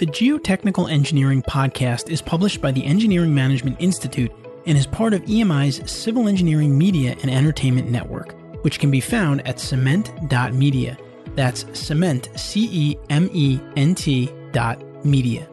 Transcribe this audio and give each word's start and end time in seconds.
The 0.00 0.06
Geotechnical 0.06 0.90
Engineering 0.90 1.42
Podcast 1.42 2.08
is 2.08 2.22
published 2.22 2.62
by 2.62 2.70
the 2.70 2.82
Engineering 2.86 3.34
Management 3.34 3.76
Institute 3.80 4.32
and 4.64 4.78
is 4.78 4.86
part 4.86 5.12
of 5.12 5.20
EMI's 5.28 5.90
Civil 5.90 6.26
Engineering 6.26 6.78
Media 6.78 7.14
and 7.20 7.30
Entertainment 7.30 7.90
Network, 7.90 8.34
which 8.64 8.78
can 8.78 8.90
be 8.90 9.00
found 9.02 9.46
at 9.46 9.60
cement.media. 9.60 10.96
That's 11.34 11.66
cement, 11.78 12.30
C 12.34 12.70
E 12.72 12.96
M 13.10 13.28
E 13.34 13.60
N 13.76 13.94
T 13.94 14.30
dot 14.52 14.82
media. 15.04 15.46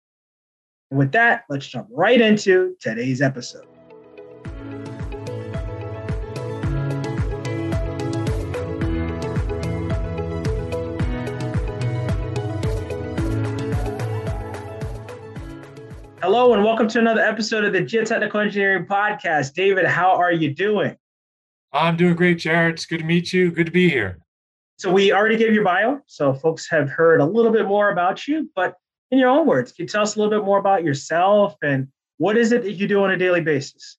And 0.90 0.98
with 0.98 1.12
that, 1.12 1.44
let's 1.48 1.66
jump 1.66 1.88
right 1.90 2.20
into 2.20 2.76
today's 2.80 3.22
episode. 3.22 3.66
Hello, 16.20 16.52
and 16.54 16.62
welcome 16.62 16.86
to 16.88 17.00
another 17.00 17.20
episode 17.20 17.64
of 17.64 17.72
the 17.72 17.80
Geotechnical 17.80 18.40
Engineering 18.40 18.86
Podcast. 18.86 19.54
David, 19.54 19.86
how 19.86 20.12
are 20.12 20.32
you 20.32 20.54
doing? 20.54 20.96
I'm 21.72 21.96
doing 21.96 22.14
great, 22.14 22.38
Jared. 22.38 22.74
It's 22.74 22.86
good 22.86 22.98
to 22.98 23.04
meet 23.04 23.32
you. 23.32 23.50
Good 23.50 23.66
to 23.66 23.72
be 23.72 23.88
here. 23.88 24.18
So, 24.78 24.90
we 24.90 25.12
already 25.12 25.36
gave 25.36 25.54
your 25.54 25.64
bio, 25.64 26.00
so 26.06 26.34
folks 26.34 26.68
have 26.68 26.88
heard 26.90 27.20
a 27.20 27.24
little 27.24 27.52
bit 27.52 27.66
more 27.66 27.90
about 27.90 28.26
you, 28.26 28.50
but 28.56 28.74
in 29.10 29.18
your 29.18 29.28
own 29.28 29.46
words, 29.46 29.72
can 29.72 29.84
you 29.84 29.88
tell 29.88 30.02
us 30.02 30.16
a 30.16 30.18
little 30.18 30.36
bit 30.36 30.44
more 30.44 30.58
about 30.58 30.82
yourself 30.82 31.56
and 31.62 31.88
what 32.16 32.36
is 32.36 32.52
it 32.52 32.62
that 32.62 32.72
you 32.72 32.88
do 32.88 33.02
on 33.04 33.10
a 33.10 33.16
daily 33.16 33.40
basis? 33.40 33.96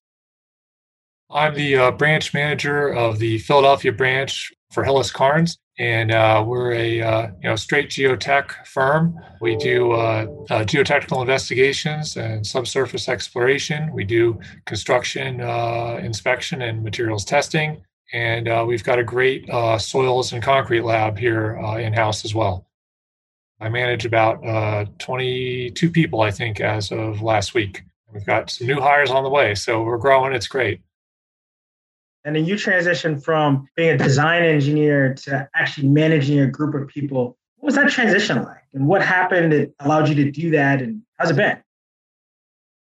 I'm 1.30 1.56
the 1.56 1.78
uh, 1.78 1.92
branch 1.92 2.34
manager 2.34 2.88
of 2.88 3.20
the 3.20 3.38
Philadelphia 3.40 3.92
branch 3.92 4.52
for 4.72 4.84
Hillis 4.84 5.12
Carnes 5.12 5.58
and 5.80 6.12
uh, 6.12 6.44
we're 6.46 6.72
a 6.74 7.02
uh, 7.02 7.28
you 7.42 7.50
know 7.50 7.56
straight 7.56 7.90
geotech 7.90 8.66
firm. 8.68 9.20
We 9.42 9.56
do 9.56 9.92
uh, 9.92 10.28
uh 10.50 10.64
geotechnical 10.64 11.22
investigations 11.22 12.16
and 12.16 12.46
subsurface 12.46 13.10
exploration. 13.10 13.92
We 13.92 14.04
do 14.04 14.40
construction 14.66 15.42
uh, 15.42 16.00
inspection 16.02 16.62
and 16.62 16.84
materials 16.84 17.26
testing, 17.26 17.84
and 18.14 18.48
uh, 18.48 18.64
we've 18.68 18.84
got 18.84 19.00
a 19.00 19.04
great 19.04 19.50
soils 19.80 20.32
and 20.32 20.44
concrete 20.44 20.82
lab 20.82 21.18
here 21.18 21.54
in 21.80 21.94
house 21.94 22.24
as 22.24 22.36
well. 22.36 22.68
I 23.60 23.70
manage 23.70 24.06
about 24.06 25.00
22 25.00 25.90
people, 25.90 26.22
I 26.22 26.32
think, 26.32 26.60
as 26.60 26.92
of 26.92 27.22
last 27.22 27.54
week. 27.54 27.82
We've 28.14 28.26
got 28.26 28.50
some 28.50 28.68
new 28.68 28.80
hires 28.80 29.10
on 29.10 29.24
the 29.24 29.30
way, 29.30 29.56
so 29.56 29.82
we're 29.82 29.98
growing. 29.98 30.34
It's 30.34 30.48
great. 30.48 30.82
And 32.26 32.36
then 32.36 32.46
you 32.46 32.56
transitioned 32.56 33.24
from 33.24 33.68
being 33.76 33.90
a 33.90 33.98
design 33.98 34.44
engineer 34.44 35.14
to 35.26 35.48
actually 35.56 35.90
managing 35.90 36.40
a 36.40 36.48
group 36.48 36.74
of 36.74 36.88
people. 36.88 37.38
What 37.58 37.68
was 37.68 37.76
that 37.76 37.90
transition 37.90 38.44
like? 38.44 38.64
And 38.74 38.88
what 38.88 39.02
happened 39.02 39.52
that 39.52 39.74
allowed 39.80 40.10
you 40.10 40.16
to 40.16 40.32
do 40.32 40.52
that? 40.52 40.82
And 40.82 41.02
how's 41.18 41.32
it 41.32 41.36
been? 41.36 41.58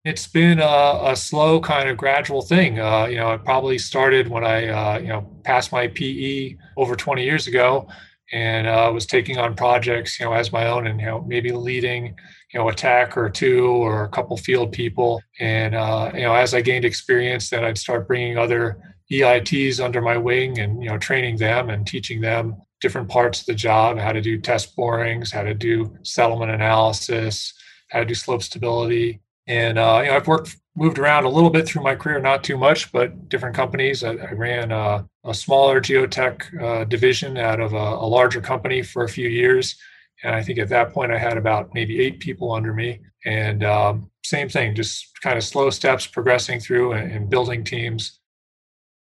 It's 0.05 0.27
been 0.27 0.59
a, 0.59 0.99
a 1.03 1.15
slow, 1.17 1.59
kind 1.59 1.89
of 1.89 1.97
gradual 1.97 2.41
thing. 2.41 2.79
Uh, 2.79 3.07
you 3.07 3.17
know, 3.17 3.33
it 3.33 3.43
probably 3.43 3.77
started 3.77 4.29
when 4.29 4.45
I, 4.45 4.67
uh, 4.67 4.99
you 4.99 5.07
know, 5.07 5.27
passed 5.43 5.73
my 5.73 5.87
PE 5.87 6.55
over 6.77 6.95
20 6.95 7.25
years 7.25 7.47
ago, 7.47 7.89
and 8.31 8.67
uh, 8.67 8.89
was 8.93 9.05
taking 9.05 9.37
on 9.37 9.55
projects, 9.55 10.17
you 10.17 10.25
know, 10.25 10.31
as 10.33 10.53
my 10.53 10.67
own, 10.67 10.87
and 10.87 10.99
you 10.99 11.05
know, 11.05 11.25
maybe 11.27 11.51
leading, 11.51 12.15
you 12.53 12.59
know, 12.59 12.69
a 12.69 12.73
tech 12.73 13.17
or 13.17 13.29
two 13.29 13.67
or 13.67 14.05
a 14.05 14.09
couple 14.09 14.37
field 14.37 14.71
people. 14.71 15.21
And 15.41 15.75
uh, 15.75 16.11
you 16.13 16.21
know, 16.21 16.33
as 16.33 16.53
I 16.53 16.61
gained 16.61 16.85
experience, 16.85 17.49
then 17.49 17.65
I'd 17.65 17.77
start 17.77 18.07
bringing 18.07 18.37
other 18.37 18.79
EITs 19.11 19.83
under 19.83 20.01
my 20.01 20.17
wing 20.17 20.59
and 20.59 20.83
you 20.83 20.89
know 20.89 20.97
training 20.97 21.37
them 21.37 21.69
and 21.69 21.87
teaching 21.87 22.21
them 22.21 22.57
different 22.81 23.09
parts 23.09 23.39
of 23.39 23.45
the 23.47 23.55
job, 23.55 23.97
how 23.97 24.11
to 24.11 24.21
do 24.21 24.39
test 24.39 24.75
borings, 24.75 25.31
how 25.31 25.43
to 25.43 25.53
do 25.53 25.97
settlement 26.03 26.51
analysis, 26.51 27.53
how 27.89 27.99
to 27.99 28.05
do 28.05 28.13
slope 28.13 28.43
stability. 28.43 29.21
And 29.47 29.79
uh, 29.79 30.01
you 30.03 30.09
know, 30.09 30.15
I've 30.15 30.27
worked 30.27 30.55
moved 30.75 30.99
around 30.99 31.23
a 31.23 31.29
little 31.29 31.49
bit 31.49 31.67
through 31.67 31.81
my 31.81 31.95
career, 31.95 32.19
not 32.19 32.43
too 32.43 32.55
much, 32.55 32.91
but 32.91 33.29
different 33.29 33.55
companies. 33.55 34.03
I, 34.03 34.11
I 34.11 34.31
ran 34.33 34.71
a, 34.71 35.07
a, 35.25 35.33
smaller 35.33 35.81
geotech 35.81 36.61
uh, 36.61 36.83
division 36.83 37.35
out 37.35 37.59
of 37.59 37.73
a, 37.73 37.75
a, 37.75 38.05
larger 38.05 38.41
company 38.41 38.83
for 38.83 39.03
a 39.03 39.09
few 39.09 39.27
years, 39.27 39.75
and 40.23 40.35
I 40.35 40.43
think 40.43 40.59
at 40.59 40.69
that 40.69 40.93
point 40.93 41.11
I 41.11 41.17
had 41.17 41.35
about 41.35 41.73
maybe 41.73 41.99
eight 41.99 42.19
people 42.19 42.51
under 42.51 42.75
me. 42.75 43.01
And 43.25 43.63
um, 43.63 44.11
same 44.23 44.49
thing, 44.49 44.75
just 44.75 45.19
kind 45.21 45.35
of 45.35 45.43
slow 45.43 45.71
steps 45.71 46.05
progressing 46.05 46.59
through 46.59 46.93
and, 46.93 47.11
and 47.11 47.29
building 47.29 47.63
teams 47.63 48.19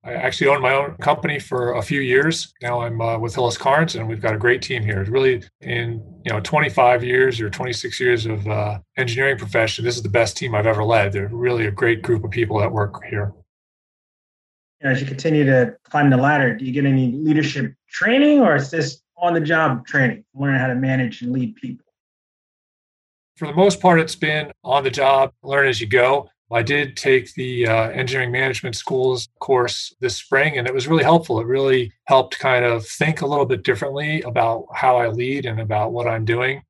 I 0.06 0.12
actually 0.12 0.46
owned 0.46 0.62
my 0.62 0.72
own 0.72 0.94
company 0.98 1.40
for 1.40 1.74
a 1.74 1.82
few 1.82 2.00
years. 2.00 2.54
Now 2.62 2.80
I'm 2.82 3.00
uh, 3.00 3.18
with 3.18 3.34
Hillis 3.34 3.58
Carnes, 3.58 3.96
and 3.96 4.08
we've 4.08 4.20
got 4.20 4.34
a 4.34 4.38
great 4.38 4.62
team 4.62 4.84
here. 4.84 5.00
It's 5.00 5.10
really, 5.10 5.42
in 5.62 6.00
you 6.24 6.32
know, 6.32 6.38
25 6.38 7.02
years 7.02 7.40
or 7.40 7.50
26 7.50 7.98
years 7.98 8.24
of 8.24 8.46
uh, 8.46 8.78
engineering 8.96 9.36
profession, 9.36 9.84
this 9.84 9.96
is 9.96 10.04
the 10.04 10.08
best 10.08 10.36
team 10.36 10.54
I've 10.54 10.66
ever 10.66 10.84
led. 10.84 11.12
They're 11.12 11.26
really 11.26 11.66
a 11.66 11.72
great 11.72 12.02
group 12.02 12.22
of 12.22 12.30
people 12.30 12.60
that 12.60 12.70
work 12.70 13.04
here. 13.10 13.32
As 14.80 15.00
you 15.00 15.08
continue 15.08 15.44
to 15.44 15.76
climb 15.82 16.10
the 16.10 16.16
ladder, 16.16 16.54
do 16.54 16.64
you 16.64 16.72
get 16.72 16.86
any 16.86 17.10
leadership 17.10 17.74
training, 17.90 18.40
or 18.40 18.54
is 18.54 18.70
this 18.70 19.00
on-the-job 19.16 19.86
training, 19.86 20.24
learning 20.34 20.60
how 20.60 20.68
to 20.68 20.76
manage 20.76 21.22
and 21.22 21.32
lead 21.32 21.56
people? 21.56 21.84
For 23.34 23.48
the 23.48 23.54
most 23.54 23.80
part, 23.80 23.98
it's 23.98 24.14
been 24.14 24.52
on 24.62 24.84
the 24.84 24.90
job, 24.90 25.32
learn 25.42 25.66
as 25.66 25.80
you 25.80 25.88
go. 25.88 26.30
I 26.52 26.62
did 26.62 26.96
take 26.96 27.34
the 27.34 27.66
uh, 27.66 27.88
engineering 27.90 28.30
management 28.30 28.76
schools 28.76 29.28
course 29.40 29.94
this 30.00 30.16
spring, 30.16 30.56
and 30.56 30.68
it 30.68 30.74
was 30.74 30.86
really 30.86 31.02
helpful. 31.02 31.40
It 31.40 31.46
really 31.46 31.92
helped 32.04 32.38
kind 32.38 32.64
of 32.64 32.86
think 32.86 33.20
a 33.20 33.26
little 33.26 33.46
bit 33.46 33.64
differently 33.64 34.22
about 34.22 34.66
how 34.72 34.96
I 34.96 35.08
lead 35.08 35.44
and 35.44 35.60
about 35.60 35.92
what 35.92 36.06
I'm 36.06 36.24
doing. 36.24 36.62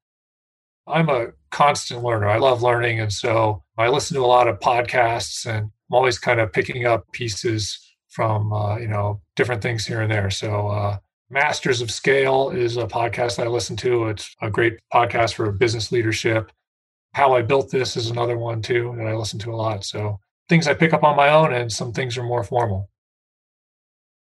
I'm 0.87 1.09
a 1.11 1.29
constant 1.51 2.03
learner. 2.03 2.29
I 2.29 2.39
love 2.39 2.63
learning. 2.63 3.01
And 3.01 3.13
so 3.13 3.63
I 3.77 3.89
listen 3.89 4.15
to 4.17 4.25
a 4.25 4.27
lot 4.27 4.49
of 4.49 4.61
podcasts, 4.61 5.45
and 5.45 5.65
I'm 5.67 5.95
always 5.95 6.19
kind 6.19 6.41
of 6.41 6.53
picking 6.53 6.87
up 6.87 7.05
pieces 7.13 7.79
from, 8.09 8.53
uh, 8.53 8.79
you 8.79 8.89
know, 8.89 9.21
different 9.35 9.63
things 9.63 9.85
here 9.85 10.01
and 10.01 10.11
there. 10.11 10.31
So, 10.31 10.69
uh, 10.69 10.99
Masters 11.29 11.83
of 11.83 11.91
Scale 11.91 12.51
is 12.51 12.77
a 12.77 12.87
podcast 12.87 13.43
I 13.43 13.49
listen 13.49 13.77
to. 13.79 14.07
It's 14.07 14.35
a 14.41 14.49
great 14.49 14.79
podcast 14.95 15.35
for 15.35 15.51
business 15.51 15.91
leadership 15.91 16.53
how 17.17 17.33
I 17.33 17.41
built 17.41 17.71
this 17.71 17.97
is 17.97 18.11
another 18.11 18.37
one 18.37 18.61
too 18.61 18.95
that 18.99 19.07
I 19.07 19.15
listen 19.15 19.39
to 19.39 19.51
a 19.51 19.57
lot. 19.57 19.87
So 19.87 20.21
things 20.51 20.69
I 20.69 20.75
pick 20.75 20.93
up 20.93 21.03
on 21.03 21.17
my 21.17 21.31
own, 21.31 21.51
and 21.55 21.73
some 21.73 21.91
things 21.91 22.19
are 22.19 22.23
more 22.23 22.45
formal. 22.45 22.91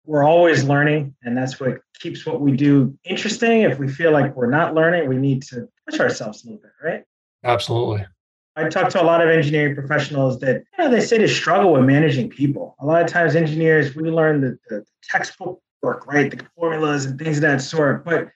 We're 0.06 0.24
always 0.24 0.63
learning, 0.63 1.16
and 1.24 1.36
that's 1.36 1.60
what 1.60 1.80
keeps 2.00 2.24
what 2.24 2.40
we 2.40 2.51
do 2.51 2.95
interesting. 3.04 3.62
If 3.62 3.80
we 3.80 3.88
feel 3.88 4.12
like 4.12 4.36
we're 4.36 4.51
not 4.51 4.75
learning, 4.75 5.10
we 5.10 5.18
need 5.18 5.42
to 5.44 5.68
push 5.90 6.00
ourselves 6.00 6.44
a 6.44 6.50
little 6.50 6.62
bit, 6.62 6.72
right? 6.84 7.04
Absolutely. 7.44 8.06
I 8.56 8.69
talk 8.69 8.90
to 8.92 9.01
a 9.01 9.04
lot 9.04 9.22
of 9.22 9.30
engineering 9.30 9.74
professionals 9.74 10.39
that 10.42 10.57
you 10.78 10.84
know, 10.84 10.92
they 10.92 11.01
say 11.01 11.18
they 11.18 11.25
struggle 11.25 11.74
with 11.74 11.86
managing 11.86 12.30
people. 12.30 12.75
A 12.80 12.86
lot 12.86 13.01
of 13.01 13.07
times, 13.07 13.36
engineers 13.36 13.96
we 13.96 14.12
learn 14.12 14.39
the, 14.39 14.56
the 14.69 14.86
textbook 15.01 15.60
work, 15.81 16.06
right? 16.06 16.30
The 16.30 16.46
formulas 16.56 17.06
and 17.06 17.18
things 17.18 17.38
of 17.38 17.42
that 17.42 17.63
sort. 17.63 18.06
But 18.06 18.28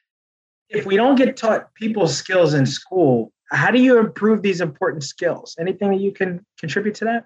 if 0.67 0.87
we 0.87 0.95
don't 0.95 1.15
get 1.15 1.37
taught 1.37 1.71
people 1.75 2.07
skills 2.07 2.55
in 2.55 2.65
school, 2.65 3.31
how 3.51 3.71
do 3.71 3.79
you 3.79 3.99
improve 3.99 4.41
these 4.41 4.61
important 4.61 5.03
skills? 5.03 5.55
Anything 5.59 5.91
that 5.91 5.99
you 5.99 6.11
can 6.11 6.45
contribute 6.59 6.95
to 6.95 7.05
that? 7.05 7.25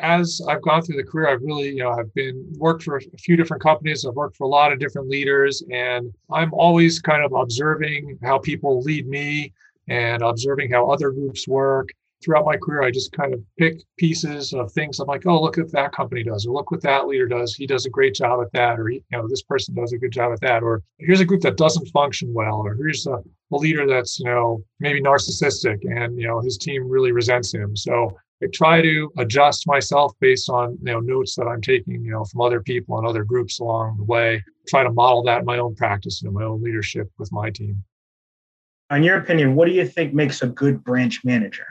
As 0.00 0.40
I've 0.48 0.62
gone 0.62 0.82
through 0.82 0.96
the 0.96 1.04
career, 1.04 1.28
I've 1.28 1.42
really, 1.42 1.70
you 1.70 1.82
know, 1.82 1.90
I've 1.90 2.12
been 2.14 2.46
worked 2.56 2.84
for 2.84 2.98
a 2.98 3.18
few 3.18 3.36
different 3.36 3.62
companies. 3.62 4.04
I've 4.04 4.14
worked 4.14 4.36
for 4.36 4.44
a 4.44 4.48
lot 4.48 4.72
of 4.72 4.78
different 4.78 5.08
leaders, 5.08 5.62
and 5.72 6.14
I'm 6.30 6.54
always 6.54 7.00
kind 7.00 7.24
of 7.24 7.32
observing 7.32 8.18
how 8.22 8.38
people 8.38 8.80
lead 8.80 9.08
me 9.08 9.52
and 9.88 10.22
observing 10.22 10.70
how 10.70 10.88
other 10.88 11.10
groups 11.10 11.48
work 11.48 11.88
throughout 12.22 12.44
my 12.44 12.56
career, 12.56 12.82
I 12.82 12.90
just 12.90 13.12
kind 13.12 13.32
of 13.32 13.40
pick 13.58 13.80
pieces 13.96 14.52
of 14.52 14.72
things. 14.72 14.98
I'm 14.98 15.06
like, 15.06 15.26
oh, 15.26 15.40
look 15.40 15.56
what 15.56 15.72
that 15.72 15.92
company 15.92 16.24
does, 16.24 16.46
or 16.46 16.52
look 16.52 16.70
what 16.70 16.82
that 16.82 17.06
leader 17.06 17.26
does. 17.26 17.54
He 17.54 17.66
does 17.66 17.86
a 17.86 17.90
great 17.90 18.14
job 18.14 18.40
at 18.42 18.52
that, 18.52 18.78
or 18.78 18.90
you 18.90 19.02
know, 19.12 19.26
this 19.28 19.42
person 19.42 19.74
does 19.74 19.92
a 19.92 19.98
good 19.98 20.12
job 20.12 20.32
at 20.32 20.40
that, 20.40 20.62
or 20.62 20.82
here's 20.98 21.20
a 21.20 21.24
group 21.24 21.42
that 21.42 21.56
doesn't 21.56 21.86
function 21.88 22.32
well, 22.32 22.56
or 22.56 22.74
here's 22.74 23.06
a, 23.06 23.22
a 23.52 23.56
leader 23.56 23.86
that's 23.86 24.18
you 24.18 24.26
know 24.26 24.62
maybe 24.80 25.00
narcissistic, 25.00 25.78
and 25.84 26.18
you 26.18 26.26
know 26.26 26.40
his 26.40 26.58
team 26.58 26.88
really 26.88 27.12
resents 27.12 27.52
him. 27.52 27.76
So 27.76 28.16
I 28.42 28.46
try 28.52 28.82
to 28.82 29.10
adjust 29.18 29.66
myself 29.66 30.12
based 30.20 30.48
on 30.48 30.78
you 30.82 30.92
know 30.92 31.00
notes 31.00 31.34
that 31.36 31.46
I'm 31.46 31.60
taking, 31.60 32.04
you 32.04 32.12
know, 32.12 32.24
from 32.24 32.40
other 32.40 32.60
people 32.60 32.98
and 32.98 33.06
other 33.06 33.24
groups 33.24 33.60
along 33.60 33.96
the 33.98 34.04
way. 34.04 34.42
Try 34.68 34.84
to 34.84 34.90
model 34.90 35.22
that 35.24 35.40
in 35.40 35.44
my 35.44 35.58
own 35.58 35.74
practice 35.74 36.22
and 36.22 36.32
my 36.32 36.44
own 36.44 36.62
leadership 36.62 37.10
with 37.18 37.32
my 37.32 37.50
team. 37.50 37.82
In 38.90 39.02
your 39.02 39.18
opinion, 39.18 39.54
what 39.54 39.66
do 39.66 39.72
you 39.72 39.86
think 39.86 40.14
makes 40.14 40.42
a 40.42 40.46
good 40.46 40.82
branch 40.82 41.20
manager? 41.24 41.66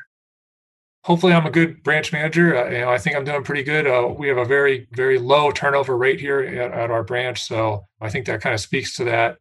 hopefully 1.07 1.31
I'm 1.31 1.45
a 1.45 1.51
good 1.51 1.81
branch 1.83 2.11
manager. 2.11 2.57
Uh, 2.57 2.69
you 2.69 2.79
know, 2.79 2.89
I 2.89 2.97
think 2.97 3.15
I'm 3.15 3.23
doing 3.23 3.41
pretty 3.41 3.63
good. 3.63 3.87
Uh, 3.87 4.13
we 4.15 4.27
have 4.27 4.37
a 4.37 4.43
very, 4.43 4.89
very 4.91 5.17
low 5.17 5.51
turnover 5.51 5.97
rate 5.97 6.19
here 6.19 6.41
at, 6.41 6.73
at 6.73 6.91
our 6.91 7.01
branch. 7.01 7.43
So 7.43 7.87
I 8.01 8.09
think 8.09 8.25
that 8.25 8.41
kind 8.41 8.53
of 8.53 8.59
speaks 8.59 8.93
to 8.97 9.05
that. 9.05 9.37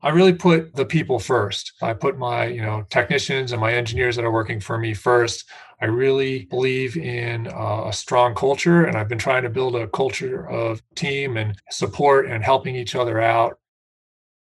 I 0.00 0.10
really 0.10 0.32
put 0.32 0.76
the 0.76 0.86
people 0.86 1.18
first. 1.18 1.72
I 1.82 1.92
put 1.92 2.18
my, 2.18 2.46
you 2.46 2.62
know, 2.62 2.86
technicians 2.88 3.50
and 3.50 3.60
my 3.60 3.72
engineers 3.72 4.14
that 4.16 4.24
are 4.24 4.32
working 4.32 4.60
for 4.60 4.78
me 4.78 4.94
first. 4.94 5.48
I 5.80 5.86
really 5.86 6.44
believe 6.44 6.96
in 6.96 7.48
uh, 7.48 7.84
a 7.86 7.92
strong 7.92 8.34
culture, 8.34 8.84
and 8.84 8.96
I've 8.96 9.08
been 9.08 9.18
trying 9.18 9.42
to 9.42 9.50
build 9.50 9.74
a 9.74 9.88
culture 9.88 10.48
of 10.48 10.82
team 10.94 11.36
and 11.36 11.56
support 11.70 12.26
and 12.26 12.44
helping 12.44 12.76
each 12.76 12.94
other 12.94 13.20
out. 13.20 13.58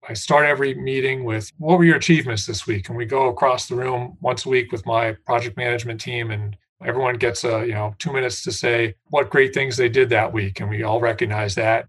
I 0.07 0.15
start 0.15 0.47
every 0.47 0.75
meeting 0.75 1.25
with 1.25 1.51
what 1.59 1.79
were 1.79 1.85
your 1.85 1.97
achievements 1.97 2.47
this 2.47 2.67
week? 2.67 2.89
And 2.89 2.97
we 2.97 3.05
go 3.05 3.29
across 3.29 3.69
the 3.69 3.75
room 3.75 4.17
once 4.21 4.47
a 4.47 4.49
week 4.49 4.71
with 4.71 4.87
my 4.87 5.13
project 5.27 5.57
management 5.57 6.01
team 6.01 6.31
and 6.31 6.57
everyone 6.85 7.17
gets 7.17 7.45
a, 7.45 7.67
you 7.67 7.75
know, 7.75 7.95
2 7.99 8.13
minutes 8.13 8.43
to 8.45 8.53
say 8.53 8.95
what 9.09 9.29
great 9.29 9.53
things 9.53 9.77
they 9.77 9.89
did 9.89 10.09
that 10.11 10.33
week 10.33 10.61
and 10.61 10.71
we 10.71 10.83
all 10.83 11.01
recognize 11.01 11.55
that. 11.57 11.89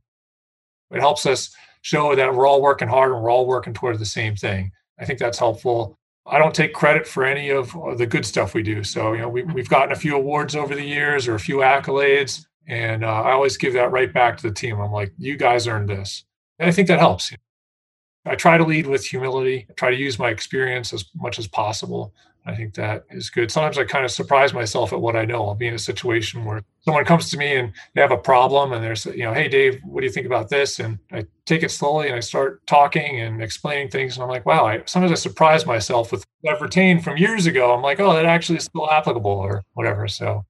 It 0.91 0.99
helps 0.99 1.25
us 1.25 1.55
show 1.81 2.15
that 2.15 2.33
we're 2.33 2.47
all 2.47 2.61
working 2.61 2.87
hard 2.87 3.11
and 3.11 3.21
we're 3.21 3.31
all 3.31 3.47
working 3.47 3.73
toward 3.73 3.99
the 3.99 4.05
same 4.05 4.35
thing. 4.35 4.71
I 4.99 5.05
think 5.05 5.19
that's 5.19 5.39
helpful. 5.39 5.97
I 6.25 6.37
don't 6.37 6.53
take 6.53 6.73
credit 6.73 7.07
for 7.07 7.23
any 7.23 7.49
of 7.49 7.73
the 7.97 8.05
good 8.05 8.25
stuff 8.25 8.53
we 8.53 8.61
do. 8.61 8.83
So, 8.83 9.13
you 9.13 9.19
know, 9.19 9.29
we, 9.29 9.43
we've 9.43 9.69
gotten 9.69 9.91
a 9.91 9.95
few 9.95 10.15
awards 10.15 10.55
over 10.55 10.75
the 10.75 10.83
years 10.83 11.27
or 11.27 11.35
a 11.35 11.39
few 11.39 11.57
accolades. 11.57 12.45
And 12.67 13.03
uh, 13.03 13.21
I 13.23 13.31
always 13.31 13.57
give 13.57 13.73
that 13.73 13.91
right 13.91 14.13
back 14.13 14.37
to 14.37 14.47
the 14.47 14.53
team. 14.53 14.79
I'm 14.79 14.91
like, 14.91 15.11
you 15.17 15.37
guys 15.37 15.67
earned 15.67 15.89
this. 15.89 16.23
And 16.59 16.69
I 16.69 16.71
think 16.71 16.87
that 16.87 16.99
helps. 16.99 17.33
I 18.25 18.35
try 18.35 18.57
to 18.57 18.63
lead 18.63 18.85
with 18.85 19.05
humility, 19.05 19.65
I 19.69 19.73
try 19.73 19.89
to 19.89 19.97
use 19.97 20.19
my 20.19 20.29
experience 20.29 20.93
as 20.93 21.05
much 21.15 21.39
as 21.39 21.47
possible. 21.47 22.13
I 22.49 22.55
think 22.55 22.73
that 22.75 23.05
is 23.09 23.29
good. 23.29 23.51
Sometimes 23.51 23.77
I 23.77 23.83
kind 23.83 24.03
of 24.03 24.11
surprise 24.11 24.53
myself 24.53 24.91
at 24.91 24.99
what 24.99 25.15
I 25.15 25.25
know. 25.25 25.47
I'll 25.47 25.55
be 25.55 25.67
in 25.67 25.73
a 25.73 25.79
situation 25.79 26.45
where 26.45 26.63
someone 26.81 27.05
comes 27.05 27.29
to 27.29 27.37
me 27.37 27.55
and 27.55 27.71
they 27.93 28.01
have 28.01 28.11
a 28.11 28.17
problem 28.17 28.73
and 28.73 28.83
there's, 28.83 29.05
you 29.05 29.23
know, 29.23 29.33
hey, 29.33 29.47
Dave, 29.47 29.79
what 29.83 30.01
do 30.01 30.07
you 30.07 30.11
think 30.11 30.25
about 30.25 30.49
this? 30.49 30.79
And 30.79 30.97
I 31.11 31.25
take 31.45 31.63
it 31.63 31.69
slowly 31.69 32.07
and 32.07 32.15
I 32.15 32.21
start 32.21 32.65
talking 32.65 33.19
and 33.19 33.41
explaining 33.41 33.89
things. 33.89 34.15
And 34.15 34.23
I'm 34.23 34.29
like, 34.29 34.45
wow, 34.45 34.65
I, 34.65 34.81
sometimes 34.85 35.11
I 35.11 35.15
surprise 35.15 35.65
myself 35.65 36.11
with 36.11 36.25
what 36.41 36.55
I've 36.55 36.61
retained 36.61 37.03
from 37.03 37.17
years 37.17 37.45
ago. 37.45 37.73
I'm 37.73 37.83
like, 37.83 37.99
oh, 37.99 38.13
that 38.13 38.25
actually 38.25 38.57
is 38.57 38.65
still 38.65 38.89
applicable 38.89 39.31
or 39.31 39.63
whatever. 39.73 40.07
So 40.07 40.45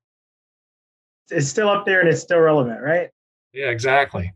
it's 1.30 1.48
still 1.48 1.70
up 1.70 1.86
there 1.86 2.00
and 2.00 2.08
it's 2.08 2.22
still 2.22 2.40
relevant, 2.40 2.82
right? 2.82 3.10
Yeah, 3.54 3.68
exactly 3.68 4.34